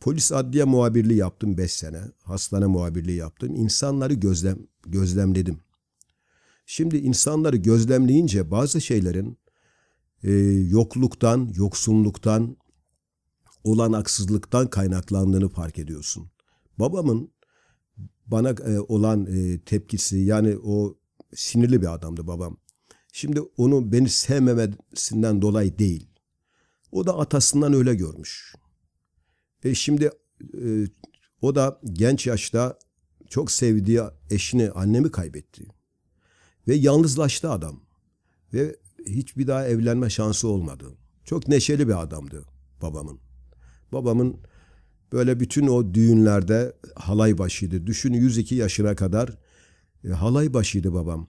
[0.00, 2.00] Polis adliye muhabirliği yaptım 5 sene.
[2.22, 3.56] Hastane muhabirliği yaptım.
[3.56, 5.60] İnsanları gözlem gözlemledim.
[6.66, 9.38] Şimdi insanları gözlemleyince bazı şeylerin
[10.22, 10.32] e,
[10.70, 12.56] yokluktan, yoksunluktan,
[13.64, 16.30] olanaksızlıktan kaynaklandığını fark ediyorsun.
[16.78, 17.30] Babamın
[18.26, 20.98] bana e, olan e, tepkisi yani o
[21.34, 22.56] sinirli bir adamdı babam.
[23.12, 26.10] Şimdi onu beni sevmemesinden dolayı değil.
[26.92, 28.54] O da atasından öyle görmüş.
[29.64, 30.10] E şimdi
[30.54, 30.86] e,
[31.42, 32.78] o da genç yaşta
[33.28, 35.66] çok sevdiği eşini, annemi kaybetti.
[36.68, 37.80] Ve yalnızlaştı adam.
[38.52, 40.98] Ve hiçbir daha evlenme şansı olmadı.
[41.24, 42.44] Çok neşeli bir adamdı
[42.82, 43.27] babamın.
[43.92, 44.36] Babamın
[45.12, 47.86] böyle bütün o düğünlerde halay başıydı.
[47.86, 49.38] Düşün 102 yaşına kadar
[50.04, 51.26] e, halay başıydı babam.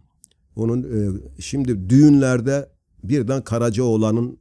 [0.56, 2.70] Onun e, şimdi düğünlerde
[3.04, 4.38] birden Karacaoğlan'ın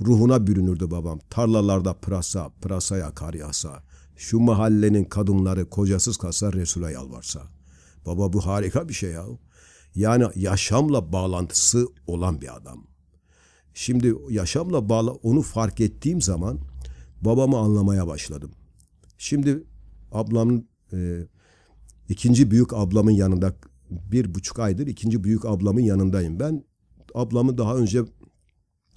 [0.00, 1.18] ruhuna bürünürdü babam.
[1.30, 3.82] Tarlalarda pırasa, pırasaya kar yağsa.
[4.16, 7.42] Şu mahallenin kadınları kocasız kalsa Resul'e yalvarsa.
[8.06, 9.24] Baba bu harika bir şey ya.
[9.94, 12.86] Yani yaşamla bağlantısı olan bir adam.
[13.74, 16.58] Şimdi yaşamla bağlı onu fark ettiğim zaman
[17.20, 18.50] babamı anlamaya başladım.
[19.18, 19.64] Şimdi
[20.12, 21.26] ablamın e,
[22.08, 23.54] ikinci büyük ablamın yanında
[23.90, 26.40] bir buçuk aydır ikinci büyük ablamın yanındayım.
[26.40, 26.64] Ben
[27.14, 28.02] ablamı daha önce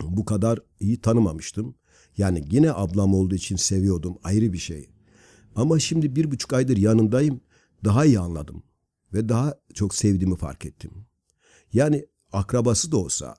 [0.04, 1.76] bu kadar iyi tanımamıştım.
[2.18, 4.90] Yani yine ablam olduğu için seviyordum ayrı bir şey.
[5.56, 7.42] Ama şimdi bir buçuk aydır yanındayım
[7.84, 8.64] daha iyi anladım.
[9.14, 10.92] Ve daha çok sevdiğimi fark ettim.
[11.74, 13.36] Yani akrabası da olsa,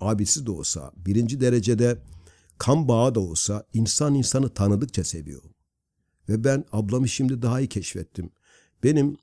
[0.00, 1.98] abisi de olsa, birinci derecede
[2.58, 5.42] kan bağı da olsa insan insanı tanıdıkça seviyor.
[6.28, 8.30] Ve ben ablamı şimdi daha iyi keşfettim.
[8.82, 9.16] Benim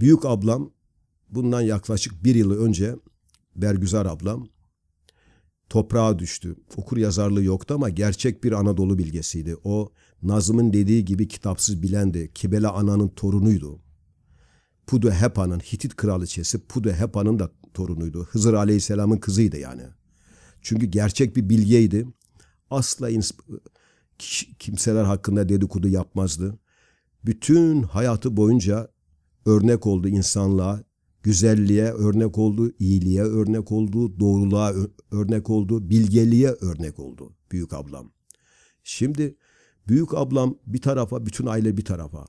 [0.00, 0.70] büyük ablam
[1.30, 2.96] bundan yaklaşık bir yıl önce
[3.56, 4.48] Bergüzar ablam
[5.72, 6.56] toprağa düştü.
[6.76, 9.56] Okur yazarlığı yoktu ama gerçek bir Anadolu bilgesiydi.
[9.64, 9.92] O
[10.22, 12.30] Nazım'ın dediği gibi kitapsız bilendi.
[12.34, 13.80] Kibele Ana'nın torunuydu.
[14.86, 18.24] Pudu Hepa'nın Hitit kraliçesi Pudu Hepa'nın da torunuydu.
[18.24, 19.82] Hızır Aleyhisselam'ın kızıydı yani.
[20.62, 22.06] Çünkü gerçek bir bilgeydi.
[22.72, 23.10] Asla
[24.58, 26.58] kimseler hakkında dedikodu yapmazdı.
[27.24, 28.88] Bütün hayatı boyunca
[29.46, 30.82] örnek oldu insanlığa,
[31.22, 34.72] güzelliğe örnek oldu, iyiliğe örnek oldu, doğruluğa
[35.10, 38.12] örnek oldu, bilgeliğe örnek oldu büyük ablam.
[38.84, 39.36] Şimdi
[39.88, 42.26] büyük ablam bir tarafa, bütün aile bir tarafa.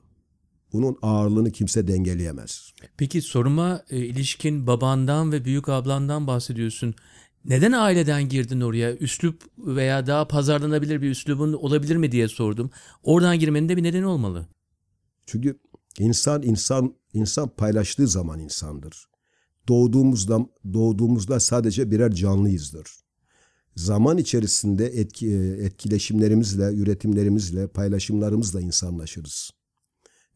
[0.73, 2.73] Onun ağırlığını kimse dengeleyemez.
[2.97, 6.95] Peki soruma e, ilişkin babandan ve büyük ablandan bahsediyorsun.
[7.45, 8.95] Neden aileden girdin oraya?
[8.95, 12.71] Üslup veya daha pazarlanabilir bir üslubun olabilir mi diye sordum.
[13.03, 14.47] Oradan girmenin de bir nedeni olmalı.
[15.25, 15.59] Çünkü
[15.99, 19.07] insan insan insan paylaştığı zaman insandır.
[19.67, 20.39] Doğduğumuzda
[20.73, 22.87] doğduğumuzda sadece birer canlıyızdır.
[23.75, 29.51] zaman içerisinde etki, e, etkileşimlerimizle, üretimlerimizle, paylaşımlarımızla insanlaşırız.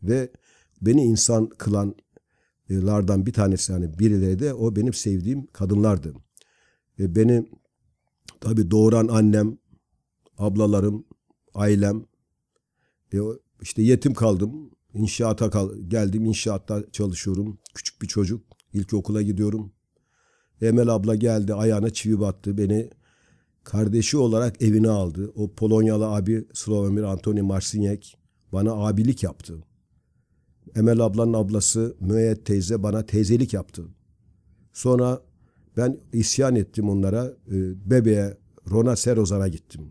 [0.03, 0.31] Ve
[0.81, 6.13] beni insan kılanlardan bir tanesi hani birileri de o benim sevdiğim kadınlardı.
[6.99, 7.45] Ve beni
[8.41, 9.57] tabii doğuran annem,
[10.37, 11.05] ablalarım,
[11.53, 12.05] ailem,
[13.13, 13.17] e,
[13.61, 14.71] işte yetim kaldım.
[14.93, 16.25] İnşaata kal geldim.
[16.25, 17.57] inşaatta çalışıyorum.
[17.73, 18.41] Küçük bir çocuk.
[18.73, 19.71] İlkokula gidiyorum.
[20.61, 21.53] Emel abla geldi.
[21.53, 22.57] Ayağına çivi battı.
[22.57, 22.89] Beni
[23.63, 25.31] kardeşi olarak evine aldı.
[25.35, 28.17] O Polonyalı abi Slavomir Antoni Marsinyek
[28.53, 29.63] bana abilik yaptı.
[30.75, 33.85] Emel ablanın ablası Müeyyet teyze bana teyzelik yaptı.
[34.73, 35.21] Sonra
[35.77, 37.25] ben isyan ettim onlara.
[37.25, 37.55] E,
[37.91, 38.37] bebeğe
[38.71, 39.81] Rona Serozan'a gittim.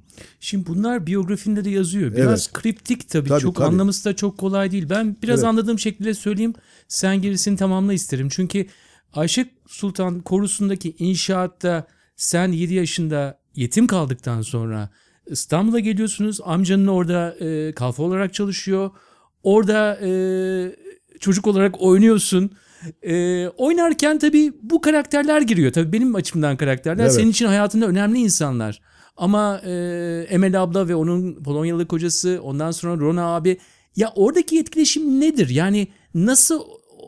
[0.41, 2.13] Şimdi bunlar biyografinde de yazıyor.
[2.13, 2.53] Biraz Evet.
[2.53, 3.29] kriptik tabii.
[3.29, 3.67] Tabii, çok tabii.
[3.67, 4.87] anlaması da çok kolay değil.
[4.91, 5.49] Ben biraz Evet.
[5.49, 6.55] anladığım şekilde söyleyeyim.
[6.89, 8.29] Sen gerisini tamamla isterim.
[8.31, 8.67] Çünkü
[9.13, 14.91] Ayşe Sultan korusundaki inşaatta sen 7 yaşında yetim kaldıktan sonra
[15.27, 16.41] İstanbul'a geliyorsunuz.
[16.45, 18.91] Amcanın orada e, kalfa olarak çalışıyor.
[19.43, 20.11] Orada e,
[21.21, 22.51] çocuk olarak oynuyorsun.
[23.03, 25.73] E, oynarken tabii bu karakterler giriyor.
[25.73, 27.03] Tabii benim açımdan karakterler.
[27.03, 27.13] Evet.
[27.13, 28.81] Senin için hayatında önemli insanlar.
[29.17, 29.73] Ama e,
[30.29, 33.59] Emel abla ve onun Polonyalı kocası ondan sonra Rona abi
[33.97, 35.49] ya oradaki etkileşim nedir?
[35.49, 36.61] Yani nasıl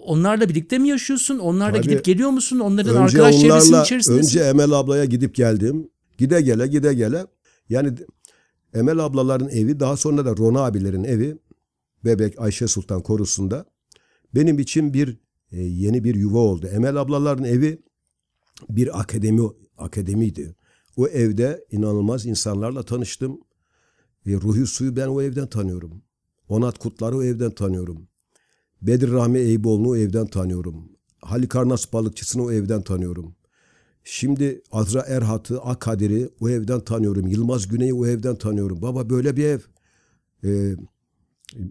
[0.05, 1.39] onlarla birlikte mi yaşıyorsun?
[1.39, 1.89] Onlarla Tabii.
[1.89, 2.59] gidip geliyor musun?
[2.59, 4.19] Onların önce arkadaş çevresinin onlarla içerisinde.
[4.19, 5.91] önce Emel ablaya gidip geldim.
[6.19, 7.27] Gide gele gide gele.
[7.69, 7.93] Yani
[8.75, 11.39] Emel ablaların evi daha sonra da Rona abilerin evi
[12.05, 13.65] Bebek Ayşe Sultan korusunda
[14.35, 15.17] benim için bir
[15.53, 16.67] e, yeni bir yuva oldu.
[16.67, 17.83] Emel ablaların evi
[18.71, 19.43] bir akademi
[19.79, 20.55] akademiydi.
[20.97, 23.41] O evde inanılmaz insanlarla tanıştım.
[24.27, 26.03] E, Ruhi Su'yu ben o evden tanıyorum.
[26.49, 28.09] Onat Kutlar'ı o evden tanıyorum.
[28.83, 30.93] Bedir Rahmi Eyüboğlu'nu o evden tanıyorum.
[31.21, 33.35] Halikarnas balıkçısını o evden tanıyorum.
[34.05, 37.27] Şimdi Azra Erhat'ı, Akadir'i o evden tanıyorum.
[37.27, 38.83] Yılmaz Güney'i o evden tanıyorum.
[38.83, 39.59] Baba böyle bir ev.
[40.45, 40.77] Ee,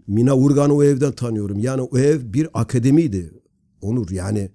[0.06, 1.58] Mina Urgan'ı o evden tanıyorum.
[1.58, 3.32] Yani o ev bir akademiydi.
[3.82, 4.50] Onur yani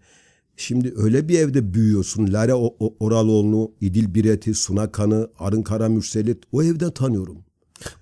[0.57, 2.33] şimdi öyle bir evde büyüyorsun.
[2.33, 7.38] Lale O- O- Oraloğlu'nu, İdil Biret'i, Suna Kan'ı, Arın Kara Mürselit o evden tanıyorum.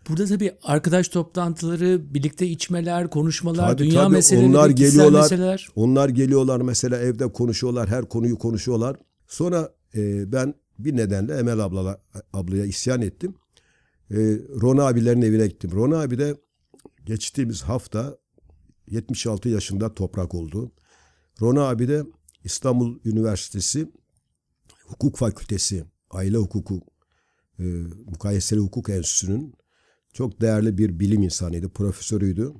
[0.09, 4.13] Burada tabii arkadaş toplantıları, birlikte içmeler, konuşmalar, Tabii, dünya tabii.
[4.13, 5.21] meseleleri, onlar geliyorlar.
[5.21, 5.69] meseleler.
[5.75, 8.95] Onlar geliyorlar mesela evde konuşuyorlar, her konuyu konuşuyorlar.
[9.27, 12.01] Sonra e, ben bir nedenle Emel ablala,
[12.33, 13.35] ablaya isyan ettim.
[14.11, 14.15] E,
[14.61, 15.71] Rona abilerin evine gittim.
[15.73, 16.35] Rona abi de
[17.05, 18.17] geçtiğimiz hafta
[18.87, 20.71] 76 yaşında toprak oldu.
[21.41, 22.03] Rona abi de
[22.43, 23.87] İstanbul Üniversitesi
[24.85, 26.81] Hukuk Fakültesi, Aile Hukuku,
[27.59, 27.63] e,
[28.05, 29.53] Mukayeseli Hukuk Enstitüsü'nün
[30.13, 32.53] çok değerli bir bilim insanıydı, profesörüydü.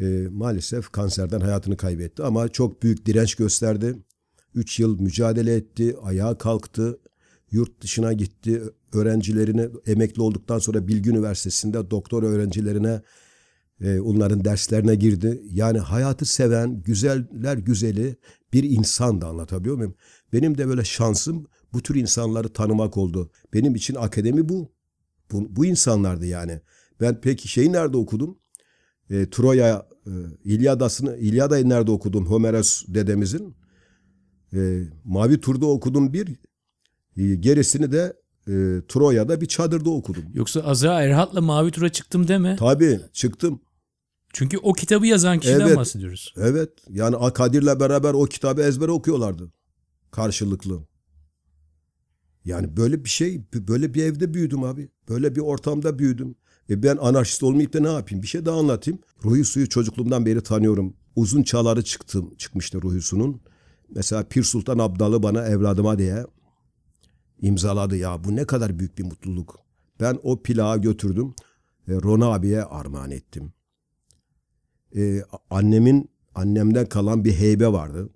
[0.00, 3.96] E, maalesef kanserden hayatını kaybetti ama çok büyük direnç gösterdi.
[4.54, 6.98] Üç yıl mücadele etti, ayağa kalktı,
[7.50, 8.62] yurt dışına gitti.
[8.92, 13.02] Öğrencilerine emekli olduktan sonra Bilgi Üniversitesi'nde doktor öğrencilerine
[13.80, 15.42] e, onların derslerine girdi.
[15.52, 18.16] Yani hayatı seven, güzeller güzeli
[18.52, 19.94] bir insan da anlatabiliyor muyum?
[20.32, 23.30] Benim de böyle şansım bu tür insanları tanımak oldu.
[23.54, 24.72] Benim için akademi bu.
[25.32, 26.60] Bu, bu insanlardı yani.
[27.00, 28.38] Ben peki şeyi nerede okudum?
[29.10, 30.12] E, Troya, e,
[30.44, 32.26] İlyada'sını, İlyada'yı nerede okudum?
[32.26, 33.54] Homeros dedemizin.
[34.54, 36.28] E, Mavi Tur'da okudum bir.
[37.16, 38.16] E, gerisini de
[38.48, 38.52] e,
[38.88, 40.24] Troya'da bir çadırda okudum.
[40.34, 42.56] Yoksa Azra Erhat'la Mavi Tur'a çıktım deme.
[42.56, 43.60] Tabii çıktım.
[44.32, 45.76] Çünkü o kitabı yazan kişiden Evet.
[45.76, 46.34] bahsediyoruz.
[46.36, 46.70] Evet.
[46.88, 49.52] Yani Akadir'le beraber o kitabı ezbere okuyorlardı.
[50.10, 50.86] Karşılıklı.
[52.44, 54.88] Yani böyle bir şey, böyle bir evde büyüdüm abi.
[55.08, 56.34] Böyle bir ortamda büyüdüm.
[56.70, 58.22] E ben anarşist olmayıp da ne yapayım?
[58.22, 59.00] Bir şey daha anlatayım.
[59.24, 60.96] Ruhi Su'yu çocukluğumdan beri tanıyorum.
[61.16, 63.40] Uzun çaları çıktım, çıkmıştı Ruhi Su'nun.
[63.94, 66.26] Mesela Pir Sultan Abdal'ı bana evladıma diye
[67.40, 68.24] imzaladı ya.
[68.24, 69.58] Bu ne kadar büyük bir mutluluk.
[70.00, 71.34] Ben o plağı götürdüm.
[71.88, 73.52] E, Rona abiye armağan ettim
[74.96, 78.10] e, annemin annemden kalan bir heybe vardı.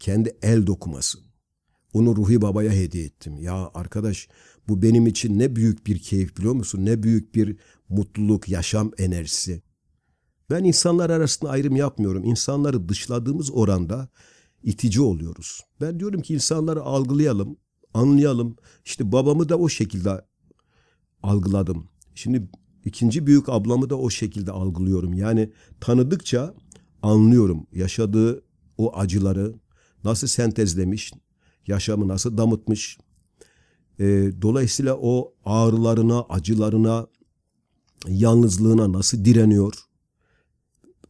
[0.00, 1.18] Kendi el dokuması.
[1.92, 3.38] Onu Ruhi Baba'ya hediye ettim.
[3.38, 4.28] Ya arkadaş
[4.68, 6.84] bu benim için ne büyük bir keyif biliyor musun?
[6.84, 7.56] Ne büyük bir
[7.88, 9.62] mutluluk, yaşam enerjisi.
[10.50, 12.24] Ben insanlar arasında ayrım yapmıyorum.
[12.24, 14.08] İnsanları dışladığımız oranda
[14.62, 15.60] itici oluyoruz.
[15.80, 17.56] Ben diyorum ki insanları algılayalım,
[17.94, 18.56] anlayalım.
[18.84, 20.24] İşte babamı da o şekilde
[21.22, 21.88] algıladım.
[22.14, 22.48] Şimdi
[22.84, 25.14] ikinci büyük ablamı da o şekilde algılıyorum.
[25.14, 26.54] Yani tanıdıkça
[27.02, 28.42] anlıyorum yaşadığı
[28.78, 29.54] o acıları
[30.04, 31.12] nasıl sentezlemiş,
[31.66, 32.98] yaşamı nasıl damıtmış.
[34.00, 37.06] Ee, dolayısıyla o ağrılarına, acılarına,
[38.08, 39.74] yalnızlığına nasıl direniyor.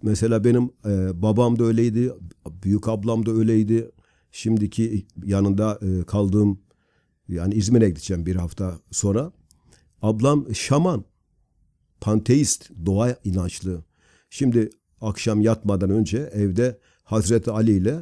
[0.03, 2.13] Mesela benim e, babam da öyleydi,
[2.63, 3.91] büyük ablam da öyleydi.
[4.33, 6.59] Şimdiki yanında e, kaldığım
[7.29, 9.33] Yani İzmir'e gideceğim bir hafta sonra.
[10.03, 11.05] Ablam şaman,
[12.03, 13.85] panteist, doğa inançlı.
[14.31, 18.01] Şimdi akşam yatmadan önce evde Hazreti Ali ile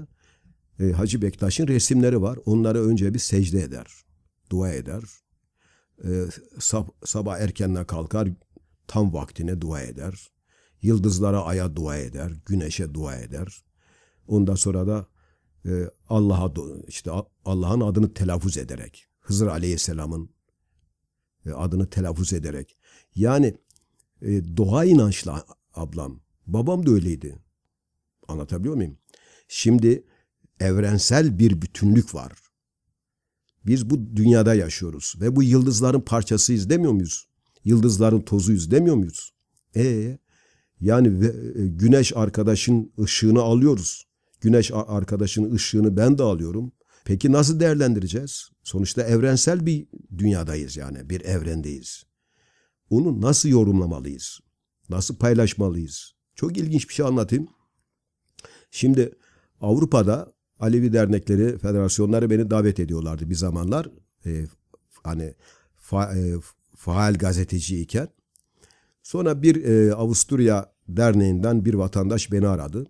[0.81, 2.39] e, Hacı Bektaş'ın resimleri var.
[2.47, 3.87] Onlara önce bir secde eder,
[4.51, 5.03] dua eder.
[6.05, 6.09] E,
[6.59, 8.29] sab- sabah erkenden kalkar,
[8.87, 10.31] tam vaktine dua eder.
[10.83, 13.65] Yıldızlara, aya dua eder, güneşe dua eder.
[14.27, 15.07] Ondan sonra da
[15.67, 16.53] e, Allah'a
[16.89, 17.11] işte
[17.45, 20.31] Allah'ın adını telaffuz ederek, Hızır Aleyhisselam'ın
[21.47, 22.77] e, adını telaffuz ederek.
[23.15, 23.55] Yani
[24.23, 26.21] e, doğa inançlı ablam.
[26.47, 27.39] Babam da öyleydi.
[28.29, 28.99] Anlatabiliyor muyum?
[29.49, 30.05] Şimdi
[30.61, 32.33] evrensel bir bütünlük var.
[33.67, 37.29] Biz bu dünyada yaşıyoruz ve bu yıldızların parçasıyız demiyor muyuz?
[37.65, 39.33] Yıldızların tozuyuz demiyor muyuz?
[39.77, 40.19] E
[40.81, 44.07] yani e, güneş arkadaşın ışığını alıyoruz.
[44.41, 46.73] Güneş arkadaşın ışığını ben de alıyorum.
[47.05, 48.51] Peki nasıl değerlendireceğiz?
[48.63, 49.87] Sonuçta evrensel bir
[50.19, 52.05] dünyadayız yani, bir evrendeyiz.
[52.91, 54.41] Onu nasıl yorumlamalıyız?
[54.89, 56.13] Nasıl paylaşmalıyız?
[56.35, 57.49] Çok ilginç bir şey anlatayım.
[58.71, 59.13] Şimdi
[59.61, 63.89] Avrupa'da Alevi dernekleri, federasyonları beni davet ediyorlardı bir zamanlar.
[64.27, 64.47] Ee,
[65.05, 65.35] hani
[65.77, 66.35] fa, e,
[66.77, 68.09] faal gazeteciyken.
[69.03, 72.87] Sonra bir e, Avusturya derneğinden bir vatandaş beni aradı.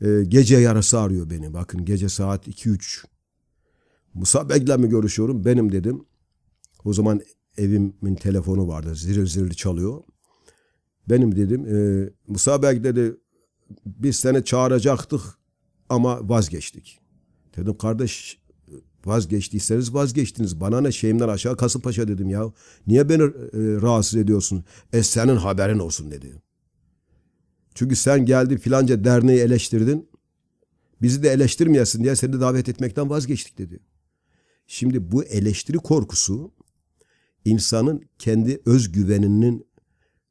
[0.00, 1.54] E, gece yarısı arıyor beni.
[1.54, 3.04] Bakın gece saat 2-3.
[4.14, 5.44] Musa Beg'le mi görüşüyorum?
[5.44, 6.04] Benim dedim.
[6.84, 7.20] O zaman
[7.58, 8.94] evimin telefonu vardı.
[8.94, 10.02] Ziril ziril çalıyor.
[11.08, 11.66] Benim dedim.
[11.66, 13.16] E, Musa Beg dedi
[13.86, 15.20] biz seni çağıracaktık
[15.88, 17.00] ama vazgeçtik.
[17.56, 18.40] Dedim kardeş
[19.04, 20.60] vazgeçtiyseniz vazgeçtiniz.
[20.60, 22.52] Bana ne şeyimden aşağı Kasımpaşa dedim ya.
[22.86, 23.28] Niye beni e,
[23.82, 24.64] rahatsız ediyorsun?
[24.92, 26.42] E senin haberin olsun dedi.
[27.74, 30.10] Çünkü sen geldin filanca derneği eleştirdin.
[31.02, 33.80] Bizi de eleştirmeyesin diye seni davet etmekten vazgeçtik dedi.
[34.66, 36.52] Şimdi bu eleştiri korkusu
[37.44, 39.70] insanın kendi özgüveninin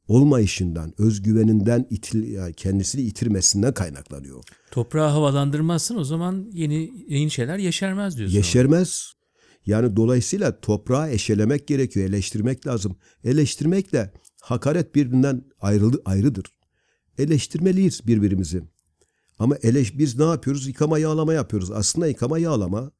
[0.08, 4.44] olmayışından, özgüveninden itil, yani kendisini yitirmesinden kaynaklanıyor.
[4.70, 8.36] Toprağı havalandırmazsın o zaman yeni yeni şeyler yeşermez diyorsun.
[8.36, 9.12] Yeşermez.
[9.66, 12.96] Yani dolayısıyla toprağı eşelemek gerekiyor, eleştirmek lazım.
[13.24, 16.44] Eleştirmekle hakaret birbirinden ayrılı, ayrıdır.
[17.18, 18.62] Eleştirmeliyiz birbirimizi.
[19.38, 20.66] Ama eleş, biz ne yapıyoruz?
[20.66, 21.70] Yıkama yağlama yapıyoruz.
[21.70, 22.90] Aslında yıkama yağlama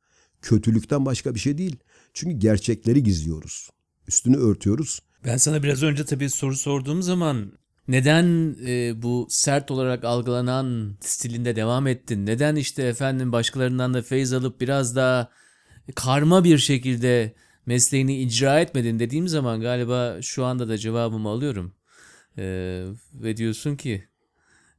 [0.42, 1.76] kötülükten başka bir şey değil.
[2.14, 3.70] Çünkü gerçekleri gizliyoruz.
[4.10, 5.00] Üstünü örtüyoruz.
[5.24, 7.52] Ben sana biraz önce tabii soru sorduğum zaman
[7.88, 12.26] neden e, bu sert olarak algılanan stilinde devam ettin?
[12.26, 15.30] Neden işte efendim başkalarından da feyz alıp biraz daha
[15.94, 17.34] karma bir şekilde
[17.66, 21.74] mesleğini icra etmedin dediğim zaman galiba şu anda da cevabımı alıyorum.
[22.38, 22.44] E,
[23.14, 24.04] ve diyorsun ki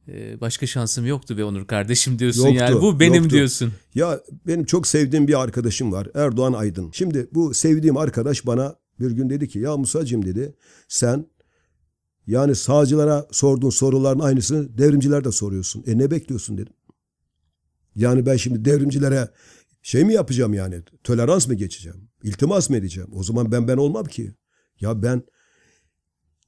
[0.08, 3.30] e, başka şansım yoktu be Onur kardeşim diyorsun Yoktu, yani bu benim yoktu.
[3.30, 3.74] diyorsun.
[3.96, 6.08] Ya benim çok sevdiğim bir arkadaşım var.
[6.15, 6.91] Erdoğan Aydın.
[6.94, 10.56] Şimdi bu sevdiğim arkadaş bana bir gün dedi ki ya Musacığım dedi
[10.88, 11.26] sen
[12.28, 15.84] yani sağcılara sorduğun soruların aynısını devrimciler de soruyorsun.
[15.88, 16.74] E ne bekliyorsun dedim.
[17.96, 19.30] Yani ben şimdi devrimcilere
[19.82, 20.82] şey mi yapacağım yani?
[21.04, 22.10] Tolerans mı geçeceğim?
[22.24, 23.10] İltimas mı edeceğim?
[23.14, 24.36] O zaman ben ben olmam ki.
[24.80, 25.24] Ya ben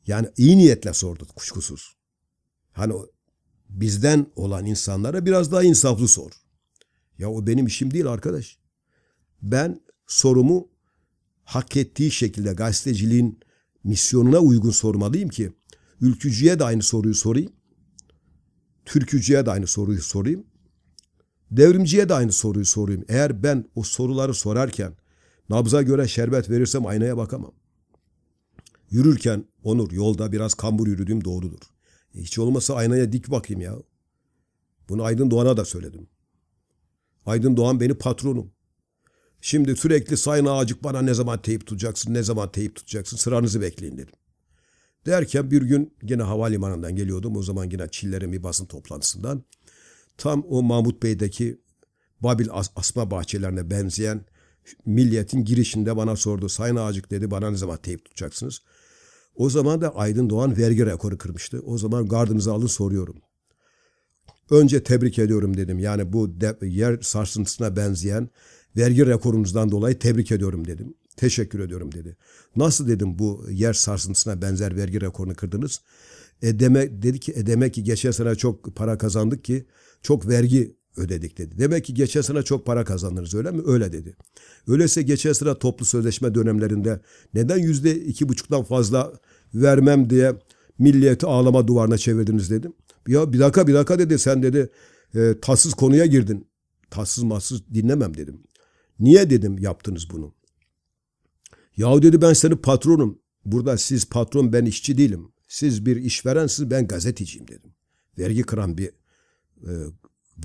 [0.08, 1.98] yani iyi niyetle sordum kuşkusuz.
[2.72, 2.94] Hani
[3.70, 6.32] bizden olan insanlara biraz daha insaflı sor.
[7.18, 8.58] Ya o benim işim değil arkadaş.
[9.42, 10.73] Ben sorumu
[11.44, 13.40] hak ettiği şekilde gazeteciliğin
[13.84, 15.54] misyonuna uygun sormalıyım ki
[16.02, 17.52] ülkücüye de aynı soruyu sorayım.
[18.86, 20.44] Türkücüye de aynı soruyu sorayım.
[21.52, 23.06] Devrimciye de aynı soruyu sorayım.
[23.08, 24.94] Eğer ben o soruları sorarken
[25.50, 27.52] nabza göre şerbet verirsem aynaya bakamam.
[28.90, 31.60] Yürürken Onur yolda biraz kambur yürüdüğüm doğrudur.
[32.16, 33.76] E hiç olmasa aynaya dik bakayım ya.
[34.90, 36.08] Bunu Aydın Doğan'a da söyledim.
[37.26, 38.52] Aydın Doğan beni patronum.
[39.46, 43.98] Şimdi sürekli Sayın Ağacık bana ne zaman teyip tutacaksın, ne zaman teyip tutacaksın sıranızı bekleyin
[43.98, 44.14] dedim.
[45.06, 47.38] Derken bir gün yine havalimanından geliyordum.
[47.38, 49.44] O zaman yine Çillerin bir basın toplantısından.
[50.18, 51.62] Tam o Mahmut Bey'deki
[52.22, 54.26] Babil as- asma bahçelerine benzeyen
[54.86, 56.50] milliyetin girişinde bana sordu.
[56.50, 58.62] Sayın Ağacık dedi bana ne zaman teyip tutacaksınız?
[59.36, 61.62] O zaman da Aydın Doğan vergi rekoru kırmıştı.
[61.66, 63.16] O zaman gardınızı alın soruyorum.
[64.50, 65.80] Önce tebrik ediyorum dedim.
[65.80, 68.30] Yani bu yer sarsıntısına benzeyen
[68.78, 70.94] vergi rekorunuzdan dolayı tebrik ediyorum dedim.
[71.18, 72.18] Teşekkür ediyorum dedi.
[72.56, 75.82] Nasıl dedim bu yer sarsıntısına benzer vergi rekorunu kırdınız?
[76.42, 79.66] E demek, dedi ki e demek ki geçen sene çok para kazandık ki
[80.02, 81.58] çok vergi ödedik dedi.
[81.58, 83.62] Demek ki geçen sene çok para kazandınız öyle mi?
[83.66, 84.16] Öyle dedi.
[84.68, 87.02] Öyleyse geçen sene toplu sözleşme dönemlerinde
[87.34, 89.14] neden yüzde iki buçuktan fazla
[89.54, 90.34] vermem diye
[90.80, 92.74] milliyeti ağlama duvarına çevirdiniz dedim.
[93.08, 94.70] Ya bir dakika bir dakika dedi sen dedi
[95.16, 96.48] e, tatsız konuya girdin.
[96.92, 98.44] Tatsız matsız dinlemem dedim.
[99.04, 100.34] Niye dedim yaptınız bunu?
[101.78, 103.20] Yahu dedi ben senin patronum.
[103.46, 105.32] Burada siz patron ben işçi değilim.
[105.48, 107.74] Siz bir işverensiniz ben gazeteciyim dedim.
[108.18, 108.88] Vergi kıran bir
[109.68, 109.72] e,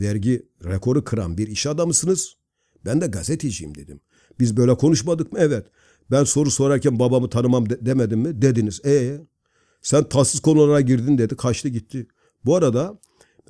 [0.00, 2.36] vergi rekoru kıran bir iş adamısınız.
[2.84, 4.00] Ben de gazeteciyim dedim.
[4.40, 5.38] Biz böyle konuşmadık mı?
[5.42, 5.66] Evet.
[6.10, 8.42] Ben soru sorarken babamı tanımam de- demedim mi?
[8.42, 8.80] Dediniz.
[8.84, 9.20] E
[9.82, 11.36] sen tatsız konulara girdin dedi.
[11.36, 12.06] Kaçtı gitti.
[12.44, 13.00] Bu arada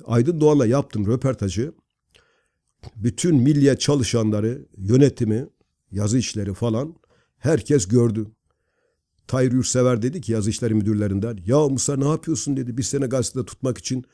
[0.05, 1.73] Aydın Doğan'la yaptım röportajı.
[2.95, 5.47] Bütün milliye çalışanları, yönetimi,
[5.91, 6.95] yazı işleri falan
[7.37, 8.27] herkes gördü.
[9.27, 11.37] Tayyip Yurtsever dedi ki yazı işleri müdürlerinden.
[11.45, 12.77] Ya Musa ne yapıyorsun dedi.
[12.77, 14.05] Biz seni gazetede tutmak için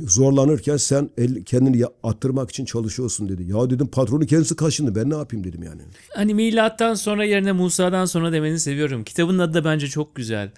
[0.00, 3.42] zorlanırken sen el, kendini attırmak için çalışıyorsun dedi.
[3.42, 4.94] Ya dedim patronu kendisi kaşındı.
[4.94, 5.82] Ben ne yapayım dedim yani.
[6.14, 9.04] Hani milattan sonra yerine Musa'dan sonra demeni seviyorum.
[9.04, 10.52] Kitabın adı da bence çok güzel.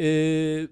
[0.00, 0.68] Ee,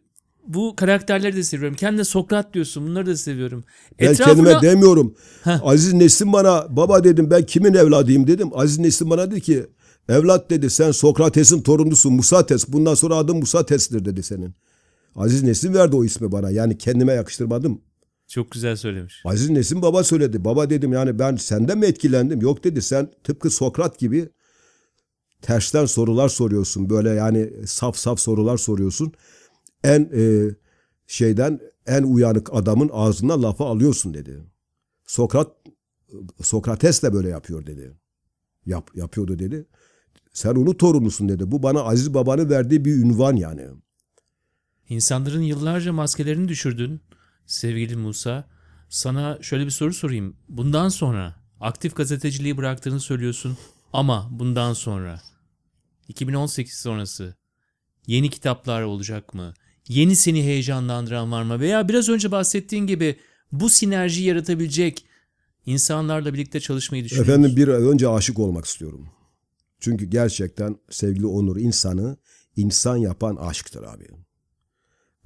[0.47, 1.77] bu karakterleri de seviyorum.
[1.77, 2.87] Kendine Sokrat diyorsun.
[2.87, 3.65] Bunları da seviyorum.
[4.01, 5.15] Ben Etrafına- kendime demiyorum.
[5.45, 8.51] Aziz Nesin bana baba dedim ben kimin evladıyım dedim.
[8.55, 9.67] Aziz Nesin bana dedi ki
[10.09, 12.69] evlat dedi sen Sokrates'in torunusun Musates.
[12.69, 14.55] Bundan sonra adın Musates'tir dedi senin.
[15.17, 16.51] Aziz Nesin verdi o ismi bana.
[16.51, 17.81] Yani kendime yakıştırmadım.
[18.29, 19.23] Çok güzel söylemiş.
[19.25, 20.45] Aziz Nesin baba söyledi.
[20.45, 22.41] Baba dedim yani ben senden mi etkilendim?
[22.41, 24.29] Yok dedi sen tıpkı Sokrat gibi
[25.43, 26.91] tersten sorular soruyorsun.
[26.91, 29.13] Böyle yani saf saf sorular soruyorsun.
[29.85, 30.55] En e,
[31.07, 34.41] şeyden en uyanık adamın ağzına lafı alıyorsun dedi.
[35.07, 35.57] Sokrat
[36.43, 37.93] Sokrates de böyle yapıyor dedi.
[38.67, 39.67] Yap, yapıyordu dedi.
[40.33, 41.51] Sen onun torunusun dedi.
[41.51, 43.67] Bu bana Aziz babanın verdiği bir ünvan yani.
[44.89, 47.01] İnsanların yıllarca maskelerini düşürdün
[47.47, 48.49] sevgili Musa.
[48.89, 50.37] Sana şöyle bir soru sorayım.
[50.49, 53.59] Bundan sonra aktif gazeteciliği bıraktığını söylüyorsun
[53.93, 55.23] ama bundan sonra
[56.09, 57.35] 2018 sonrası
[58.07, 59.55] yeni kitaplar olacak mı?
[59.89, 61.61] Yeni seni heyecanlandıran var mı?
[61.61, 63.17] Veya biraz önce bahsettiğin gibi
[63.53, 65.05] bu sinerji yaratabilecek
[65.67, 69.07] insanlarla birlikte çalışmayı düşünüyor Efendim bir önce aşık olmak istiyorum.
[69.81, 72.17] Çünkü gerçekten sevgili Onur insanı
[72.57, 74.07] insan yapan aşktır abi.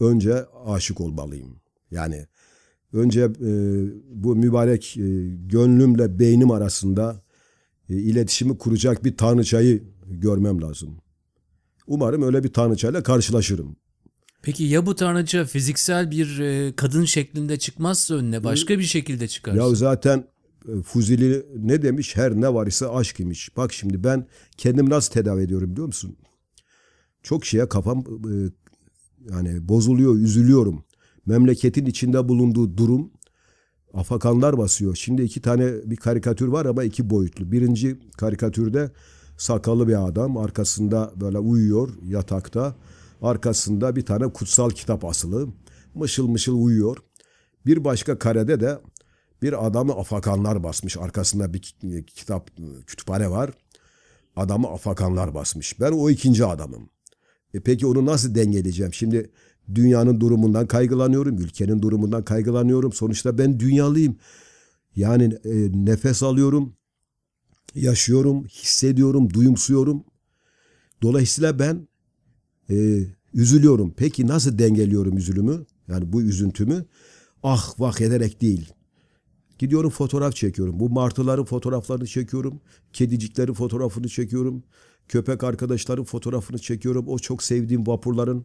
[0.00, 1.60] Önce aşık olmalıyım.
[1.90, 2.26] Yani
[2.92, 3.50] önce e,
[4.10, 5.00] bu mübarek e,
[5.36, 7.22] gönlümle beynim arasında
[7.88, 10.96] e, iletişimi kuracak bir tanrıçayı görmem lazım.
[11.86, 13.76] Umarım öyle bir tanrıçayla karşılaşırım.
[14.42, 19.62] Peki ya bu tanrıça fiziksel bir e, kadın şeklinde çıkmazsa önüne başka bir şekilde çıkarsa?
[19.62, 20.24] Ya zaten
[20.68, 22.16] e, Fuzili ne demiş?
[22.16, 23.56] Her ne var ise aşk imiş.
[23.56, 24.26] Bak şimdi ben
[24.56, 26.16] kendimi nasıl tedavi ediyorum biliyor musun?
[27.22, 28.34] Çok şeye kafam e,
[29.32, 30.84] yani bozuluyor, üzülüyorum.
[31.26, 33.10] Memleketin içinde bulunduğu durum
[33.94, 34.96] afakanlar basıyor.
[34.96, 37.52] Şimdi iki tane bir karikatür var ama iki boyutlu.
[37.52, 38.90] Birinci karikatürde
[39.36, 42.76] sakallı bir adam arkasında böyle uyuyor yatakta.
[43.22, 45.48] Arkasında bir tane kutsal kitap asılı.
[45.94, 46.96] Mışıl mışıl uyuyor.
[47.66, 48.78] Bir başka karede de
[49.42, 50.96] bir adamı afakanlar basmış.
[50.96, 52.50] Arkasında bir ki- kitap
[52.86, 53.50] kütüphane var.
[54.36, 55.80] Adamı afakanlar basmış.
[55.80, 56.90] Ben o ikinci adamım.
[57.54, 58.94] E peki onu nasıl dengeleyeceğim?
[58.94, 59.30] Şimdi
[59.74, 62.92] dünyanın durumundan kaygılanıyorum, ülkenin durumundan kaygılanıyorum.
[62.92, 64.16] Sonuçta ben dünyalıyım.
[64.96, 66.76] Yani e, nefes alıyorum,
[67.74, 70.04] yaşıyorum, hissediyorum, duyumsuyorum.
[71.02, 71.88] Dolayısıyla ben
[72.70, 73.00] e,
[73.34, 73.94] üzülüyorum.
[73.96, 75.66] Peki nasıl dengeliyorum üzülümü?
[75.88, 76.84] Yani bu üzüntümü
[77.42, 78.72] ah vah ederek değil.
[79.58, 80.80] Gidiyorum fotoğraf çekiyorum.
[80.80, 82.60] Bu martıların fotoğraflarını çekiyorum.
[82.92, 84.62] Kediciklerin fotoğrafını çekiyorum.
[85.08, 87.08] Köpek arkadaşların fotoğrafını çekiyorum.
[87.08, 88.44] O çok sevdiğim vapurların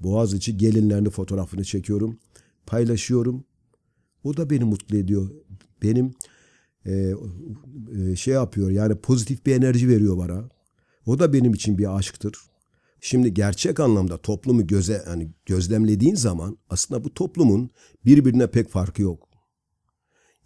[0.00, 2.18] Boğaziçi gelinlerini fotoğrafını çekiyorum.
[2.66, 3.44] Paylaşıyorum.
[4.24, 5.30] O da beni mutlu ediyor.
[5.82, 6.14] Benim
[6.86, 7.14] e,
[7.96, 10.48] e, şey yapıyor yani pozitif bir enerji veriyor bana.
[11.06, 12.34] O da benim için bir aşktır.
[13.06, 17.70] Şimdi gerçek anlamda toplumu göze yani gözlemlediğin zaman aslında bu toplumun
[18.04, 19.28] birbirine pek farkı yok.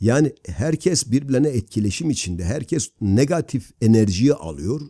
[0.00, 2.44] Yani herkes birbirine etkileşim içinde.
[2.44, 4.80] Herkes negatif enerjiyi alıyor.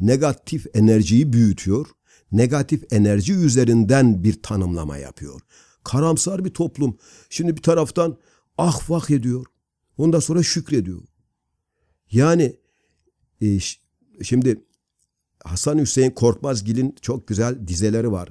[0.00, 1.86] Negatif enerjiyi büyütüyor.
[2.32, 5.40] Negatif enerji üzerinden bir tanımlama yapıyor.
[5.84, 6.98] Karamsar bir toplum.
[7.30, 8.18] Şimdi bir taraftan
[8.58, 9.46] ah vah ediyor.
[9.98, 11.02] Ondan sonra şükrediyor.
[12.10, 12.56] Yani
[13.40, 13.58] e,
[14.22, 14.64] şimdi
[15.44, 18.28] Hasan Hüseyin Korkmazgil'in çok güzel dizeleri var.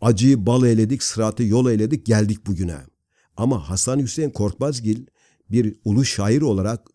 [0.00, 2.76] Acıyı bal eyledik, sıratı yol eyledik, geldik bugüne.
[3.36, 5.06] Ama Hasan Hüseyin Korkmazgil
[5.50, 6.88] bir ulu şair olarak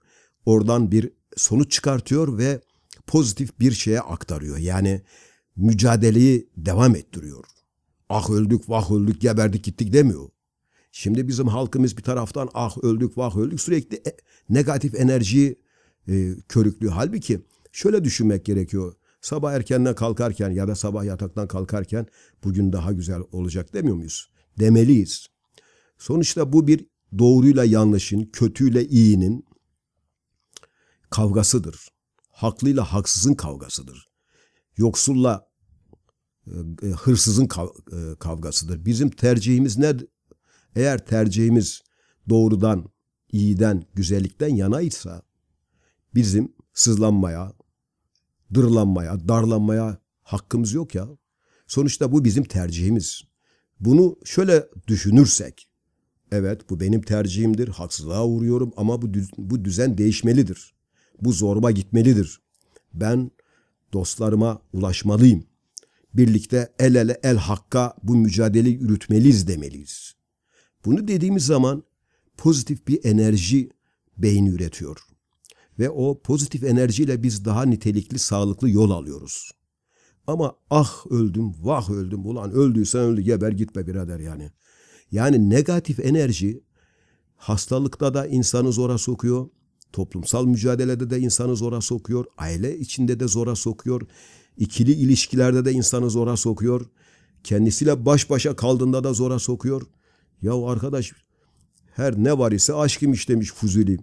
[0.46, 2.62] oradan bir sonuç çıkartıyor ve
[3.08, 4.58] pozitif bir şeye aktarıyor.
[4.58, 5.02] Yani
[5.56, 7.46] mücadeleyi devam ettiriyor.
[8.10, 10.30] Ah öldük, vah öldük, geberdik gittik demiyor.
[10.92, 14.18] Şimdi bizim halkımız bir taraftan ah öldük, vah öldük sürekli e-
[14.50, 15.56] negatif enerjiyi
[16.08, 16.94] e, körüklüyor.
[16.94, 18.94] Halbuki şöyle düşünmek gerekiyor.
[19.22, 22.08] Sabah erkenden kalkarken ya da sabah yataktan kalkarken
[22.44, 24.32] bugün daha güzel olacak demiyor muyuz?
[24.60, 25.28] Demeliyiz.
[25.98, 26.86] Sonuçta bu bir
[27.20, 29.46] doğruyla yanlışın, kötüyle iyinin
[31.10, 31.88] kavgasıdır.
[32.32, 34.12] Haklıyla haksızın kavgasıdır.
[34.78, 35.48] yoksulla
[36.48, 38.86] e, e, hırsızın kav- e, kavgasıdır.
[38.86, 39.94] Bizim tercihimiz ne?
[40.76, 41.82] Eğer tercihimiz
[42.30, 42.86] doğrudan,
[43.32, 45.22] iyiden, güzellikten yanaysa
[46.16, 47.54] bizim sızlanmaya,
[48.54, 51.08] dırlanmaya, darlanmaya hakkımız yok ya.
[51.68, 53.24] Sonuçta bu bizim tercihimiz.
[53.80, 55.68] Bunu şöyle düşünürsek,
[56.32, 60.74] evet bu benim tercihimdir, haksızlığa uğruyorum ama bu, bu düzen değişmelidir.
[61.22, 62.42] Bu zorba gitmelidir.
[62.94, 63.32] Ben
[63.94, 65.44] dostlarıma ulaşmalıyım.
[66.14, 70.16] Birlikte el ele el hakka bu mücadeleyi yürütmeliyiz demeliyiz.
[70.86, 71.84] Bunu dediğimiz zaman
[72.38, 73.70] pozitif bir enerji
[74.18, 75.11] beyin üretiyor.
[75.80, 79.52] Ve o pozitif enerjiyle biz daha nitelikli, sağlıklı yol alıyoruz.
[80.28, 84.52] Ama ah öldüm, vah öldüm, ulan öldüysen öldü, geber gitme birader yani.
[85.12, 86.64] Yani negatif enerji
[87.36, 89.50] hastalıkta da insanı zora sokuyor,
[89.94, 94.02] toplumsal mücadelede de insanı zora sokuyor, aile içinde de zora sokuyor,
[94.58, 96.86] ikili ilişkilerde de insanı zora sokuyor,
[97.44, 99.82] kendisiyle baş başa kaldığında da zora sokuyor.
[100.42, 101.12] Ya arkadaş
[101.96, 103.98] her ne var ise aşk imiş demiş Fuzuli.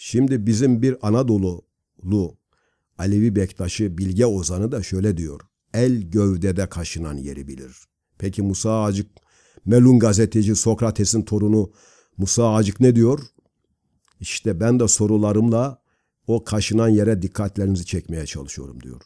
[0.00, 2.36] Şimdi bizim bir Anadolu'lu
[2.98, 5.40] Alevi Bektaş'ı Bilge Ozan'ı da şöyle diyor.
[5.74, 7.76] El gövdede kaşınan yeri bilir.
[8.18, 9.10] Peki Musa Acık,
[9.64, 11.72] Melun gazeteci Sokrates'in torunu
[12.16, 13.20] Musa Acık ne diyor?
[14.20, 15.82] İşte ben de sorularımla
[16.26, 19.02] o kaşınan yere dikkatlerinizi çekmeye çalışıyorum diyor.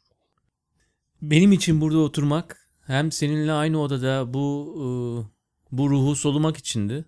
[1.22, 4.86] Benim için burada oturmak hem seninle aynı odada bu e,
[5.76, 7.04] bu ruhu solumak içindi.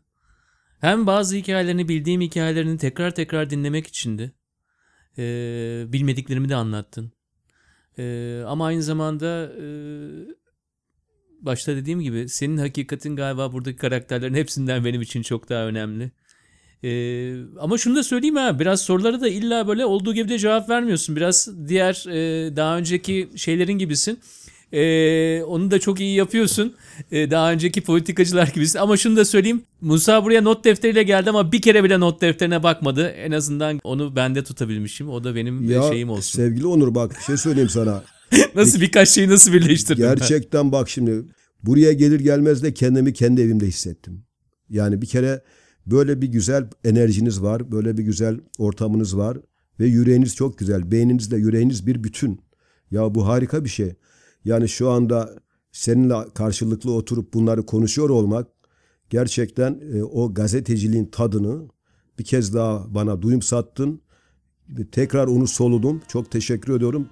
[0.84, 4.32] Hem bazı hikayelerini bildiğim hikayelerini tekrar tekrar dinlemek içindi.
[5.18, 5.22] E,
[5.88, 7.12] bilmediklerimi de anlattın.
[7.98, 9.66] E, ama aynı zamanda e,
[11.40, 16.10] başta dediğim gibi senin hakikatin galiba buradaki karakterlerin hepsinden benim için çok daha önemli.
[16.84, 20.68] Ee, ama şunu da söyleyeyim ha biraz sorulara da illa böyle olduğu gibi de cevap
[20.68, 21.16] vermiyorsun.
[21.16, 24.20] Biraz diğer e, daha önceki şeylerin gibisin.
[24.74, 26.74] Ee, onu da çok iyi yapıyorsun.
[27.12, 28.78] Ee, daha önceki politikacılar gibisin.
[28.78, 29.62] Ama şunu da söyleyeyim.
[29.80, 33.08] Musa buraya not defteriyle geldi ama bir kere bile not defterine bakmadı.
[33.08, 35.08] En azından onu bende tutabilmişim.
[35.08, 36.38] O da benim Ya şeyim olsun.
[36.38, 38.02] sevgili Onur bak bir şey söyleyeyim sana.
[38.54, 40.16] nasıl birkaç şeyi nasıl birleştirdim ben?
[40.16, 41.22] Gerçekten bak şimdi
[41.62, 44.24] buraya gelir gelmez de kendimi kendi evimde hissettim.
[44.68, 45.42] Yani bir kere
[45.86, 49.38] böyle bir güzel enerjiniz var, böyle bir güzel ortamınız var
[49.80, 50.90] ve yüreğiniz çok güzel.
[50.90, 52.40] Beyninizle yüreğiniz bir bütün.
[52.90, 53.94] Ya bu harika bir şey.
[54.44, 55.30] Yani şu anda
[55.72, 58.46] seninle karşılıklı oturup bunları konuşuyor olmak
[59.10, 61.68] gerçekten e, o gazeteciliğin tadını
[62.18, 64.00] bir kez daha bana duyum sattın.
[64.92, 66.02] Tekrar onu soludum.
[66.08, 67.08] Çok teşekkür ediyorum.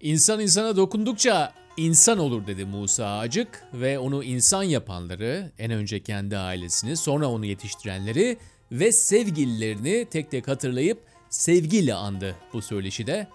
[0.00, 6.36] İnsan insana dokundukça insan olur dedi Musa Acık ve onu insan yapanları, en önce kendi
[6.38, 8.36] ailesini, sonra onu yetiştirenleri
[8.72, 10.98] ve sevgililerini tek tek hatırlayıp
[11.30, 13.26] sevgiyle andı bu söyleşide.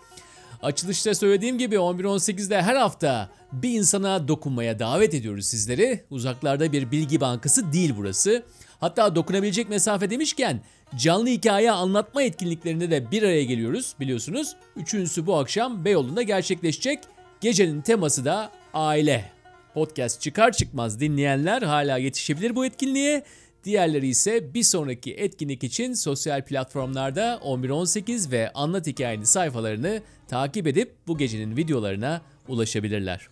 [0.61, 6.03] Açılışta söylediğim gibi 11.18'de her hafta bir insana dokunmaya davet ediyoruz sizleri.
[6.09, 8.43] Uzaklarda bir bilgi bankası değil burası.
[8.79, 10.61] Hatta dokunabilecek mesafe demişken
[10.95, 14.55] canlı hikaye anlatma etkinliklerinde de bir araya geliyoruz biliyorsunuz.
[14.75, 16.99] Üçüncüsü bu akşam Beyoğlu'nda gerçekleşecek.
[17.41, 19.31] Gecenin teması da aile.
[19.73, 23.23] Podcast çıkar çıkmaz dinleyenler hala yetişebilir bu etkinliğe.
[23.63, 30.91] Diğerleri ise bir sonraki etkinlik için sosyal platformlarda 1118 ve Anlat Hikayeni sayfalarını takip edip
[31.07, 33.27] bu gecenin videolarına ulaşabilirler.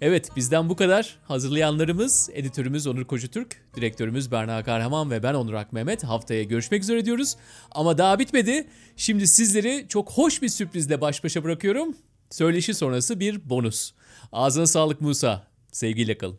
[0.00, 1.18] Evet bizden bu kadar.
[1.24, 6.04] Hazırlayanlarımız, editörümüz Onur Kocutürk, direktörümüz Berna Kahraman ve ben Onur Akmehmet.
[6.04, 7.36] Haftaya görüşmek üzere diyoruz.
[7.70, 8.66] Ama daha bitmedi.
[8.96, 11.94] Şimdi sizleri çok hoş bir sürprizle baş başa bırakıyorum.
[12.30, 13.92] Söyleşi sonrası bir bonus.
[14.32, 15.46] Ağzına sağlık Musa.
[15.72, 16.38] Sevgiyle kalın.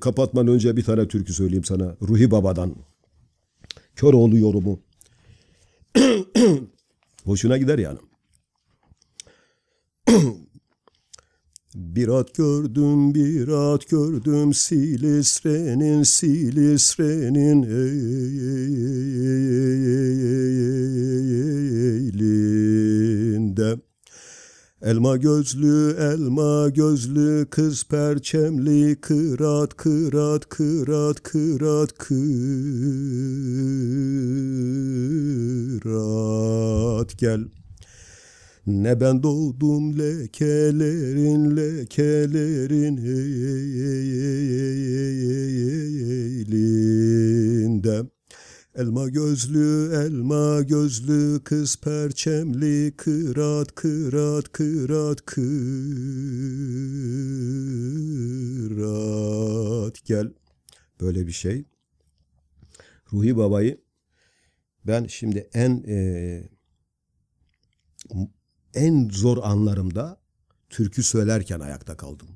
[0.00, 1.96] Kapatmadan önce bir tane türkü söyleyeyim sana.
[2.02, 2.74] Ruhi Baba'dan.
[3.96, 4.80] Köroğlu yorumu.
[7.24, 7.98] Hoşuna gider yani.
[11.76, 17.62] bir at gördüm, bir at gördüm Silisre'nin, Silisre'nin
[23.36, 23.76] elinde.
[24.82, 32.18] Elma gözlü, elma gözlü, kız perçemli, kırat, kırat, kırat, kırat, kırat,
[37.18, 37.40] gel.
[38.66, 42.96] Ne ben doğdum lekelerin, lekelerin
[46.46, 48.15] elinde.
[48.76, 55.44] Elma gözlü, elma gözlü, kız perçemli, kırat, kırat, kırat, kırat.
[60.04, 60.32] Gel.
[61.00, 61.64] Böyle bir şey.
[63.12, 63.80] Ruhi Baba'yı
[64.86, 66.48] ben şimdi en e,
[68.74, 70.20] en zor anlarımda
[70.70, 72.28] türkü söylerken ayakta kaldım.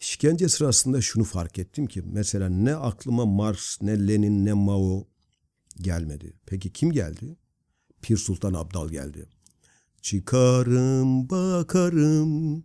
[0.00, 5.06] İşkence sırasında şunu fark ettim ki mesela ne aklıma Marx, ne Lenin, ne Mao
[5.80, 6.32] gelmedi.
[6.46, 7.36] Peki kim geldi?
[8.02, 9.26] Pir Sultan Abdal geldi.
[10.02, 12.64] Çıkarım bakarım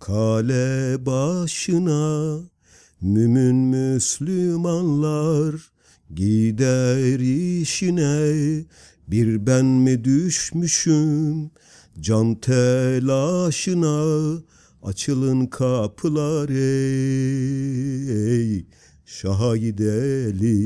[0.00, 2.40] kale başına
[3.00, 5.54] mümin Müslümanlar
[6.14, 7.18] gider
[7.60, 8.64] işine
[9.08, 11.50] bir ben mi düşmüşüm
[12.00, 14.02] can telaşına
[14.82, 16.48] açılın kapılar
[18.28, 18.66] ey
[19.06, 20.58] şaha gidelim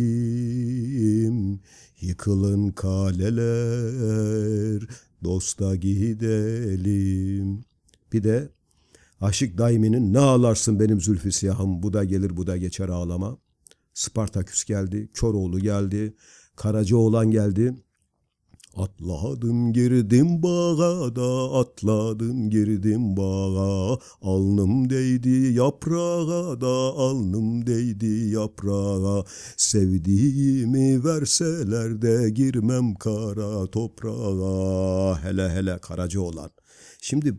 [2.01, 4.03] yıkılın kaleler
[5.25, 7.65] dosta gidelim
[8.13, 8.49] bir de
[9.21, 13.39] Aşık Daimi'nin ne ağlarsın benim zülfü siyahım bu da gelir bu da geçer ağlama.
[13.95, 16.15] Spartaküs geldi, Koroğlu geldi,
[16.57, 17.75] Karacaoğlan geldi.
[18.77, 23.99] Atladım girdim bağa da atladım girdim bağa.
[24.23, 29.25] Alnım değdi yaprağa da alnım değdi yaprağa.
[29.57, 35.23] Sevdiğimi verseler de girmem kara toprağa.
[35.23, 36.51] Hele hele Karacaoğlan.
[37.01, 37.39] Şimdi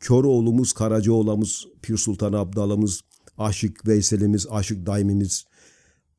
[0.00, 3.00] Köroğlu'muz, Karacaoğlan'ımız, Pir Sultan Abdal'ımız,
[3.38, 5.44] Aşık Veysel'imiz, Aşık Daimimiz,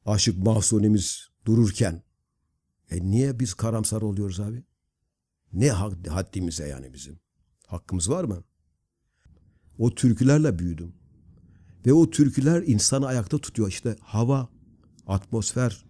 [0.06, 2.05] Aşık Mahsuni'miz dururken
[2.92, 4.64] e niye biz karamsar oluyoruz abi?
[5.54, 7.20] Ne had- haddimize yani bizim?
[7.68, 8.44] Hakkımız var mı?
[9.78, 10.94] O türkülerle büyüdüm.
[11.86, 13.70] Ve o türküler insanı ayakta tutuyor.
[13.70, 14.50] İşte hava,
[15.08, 15.86] atmosfer.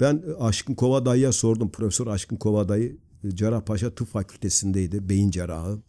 [0.00, 1.70] Ben e, Aşkın Kovadayı'ya sordum.
[1.70, 5.08] Profesör Aşkın Kovadayı e, Cerrahpaşa Tıp Fakültesindeydi.
[5.08, 5.82] Beyin cerrahı.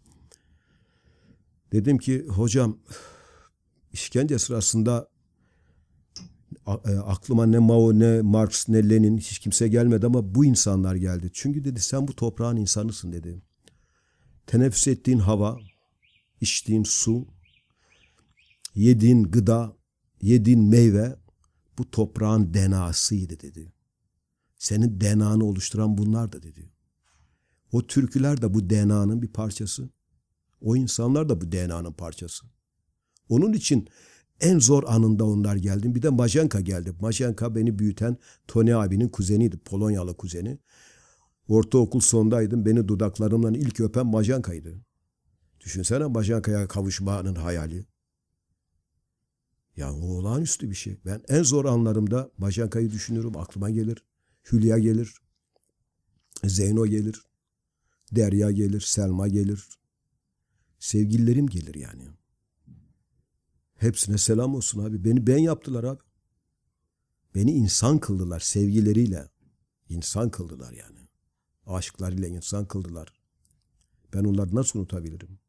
[1.72, 2.78] Dedim ki hocam
[3.94, 5.08] işkence sırasında
[7.06, 11.30] aklıma ne Mao ne Marx ne Lenin hiç kimse gelmedi ama bu insanlar geldi.
[11.34, 13.42] Çünkü dedi sen bu toprağın insanısın dedi.
[14.48, 15.60] Teneffüs ettiğin hava,
[16.42, 17.28] içtiğin su,
[18.76, 19.78] yediğin gıda,
[20.22, 21.16] yediğin meyve
[21.78, 23.74] bu toprağın DNA'sıydı dedi.
[24.58, 26.72] Senin DNA'nı oluşturan bunlar da dedi.
[27.72, 29.90] O türküler de bu DNA'nın bir parçası.
[30.62, 32.46] O insanlar da bu DNA'nın parçası.
[33.30, 33.88] Onun için
[34.42, 35.96] en zor anında onlar geldi.
[35.96, 36.94] Bir de Majenka geldi.
[37.02, 38.18] Majenka beni büyüten
[38.48, 39.58] Tony abinin kuzeniydi.
[39.58, 40.60] Polonyalı kuzeni.
[41.48, 42.66] Ortaokul sondaydım.
[42.66, 44.82] Beni dudaklarımdan ilk öpen Majenka'ydı.
[45.60, 47.86] Düşünsene Majenka'ya kavuşmanın hayali.
[49.78, 50.98] Ya o olağanüstü bir şey.
[51.06, 53.38] Ben en zor anlarımda Majenka'yı düşünürüm.
[53.38, 54.04] Aklıma gelir.
[54.52, 55.16] Hülya gelir.
[56.44, 57.22] Zeyno gelir.
[58.12, 58.82] Derya gelir.
[58.82, 59.68] Selma gelir.
[60.80, 62.04] Sevgililerim gelir yani.
[63.78, 65.04] Hepsine selam olsun abi.
[65.04, 66.00] Beni ben yaptılar abi.
[67.36, 69.30] Beni insan kıldılar sevgileriyle.
[69.90, 71.00] İnsan kıldılar yani.
[71.66, 73.14] Aşklarıyla insan kıldılar.
[74.14, 75.40] Ben onları nasıl unutabilirim?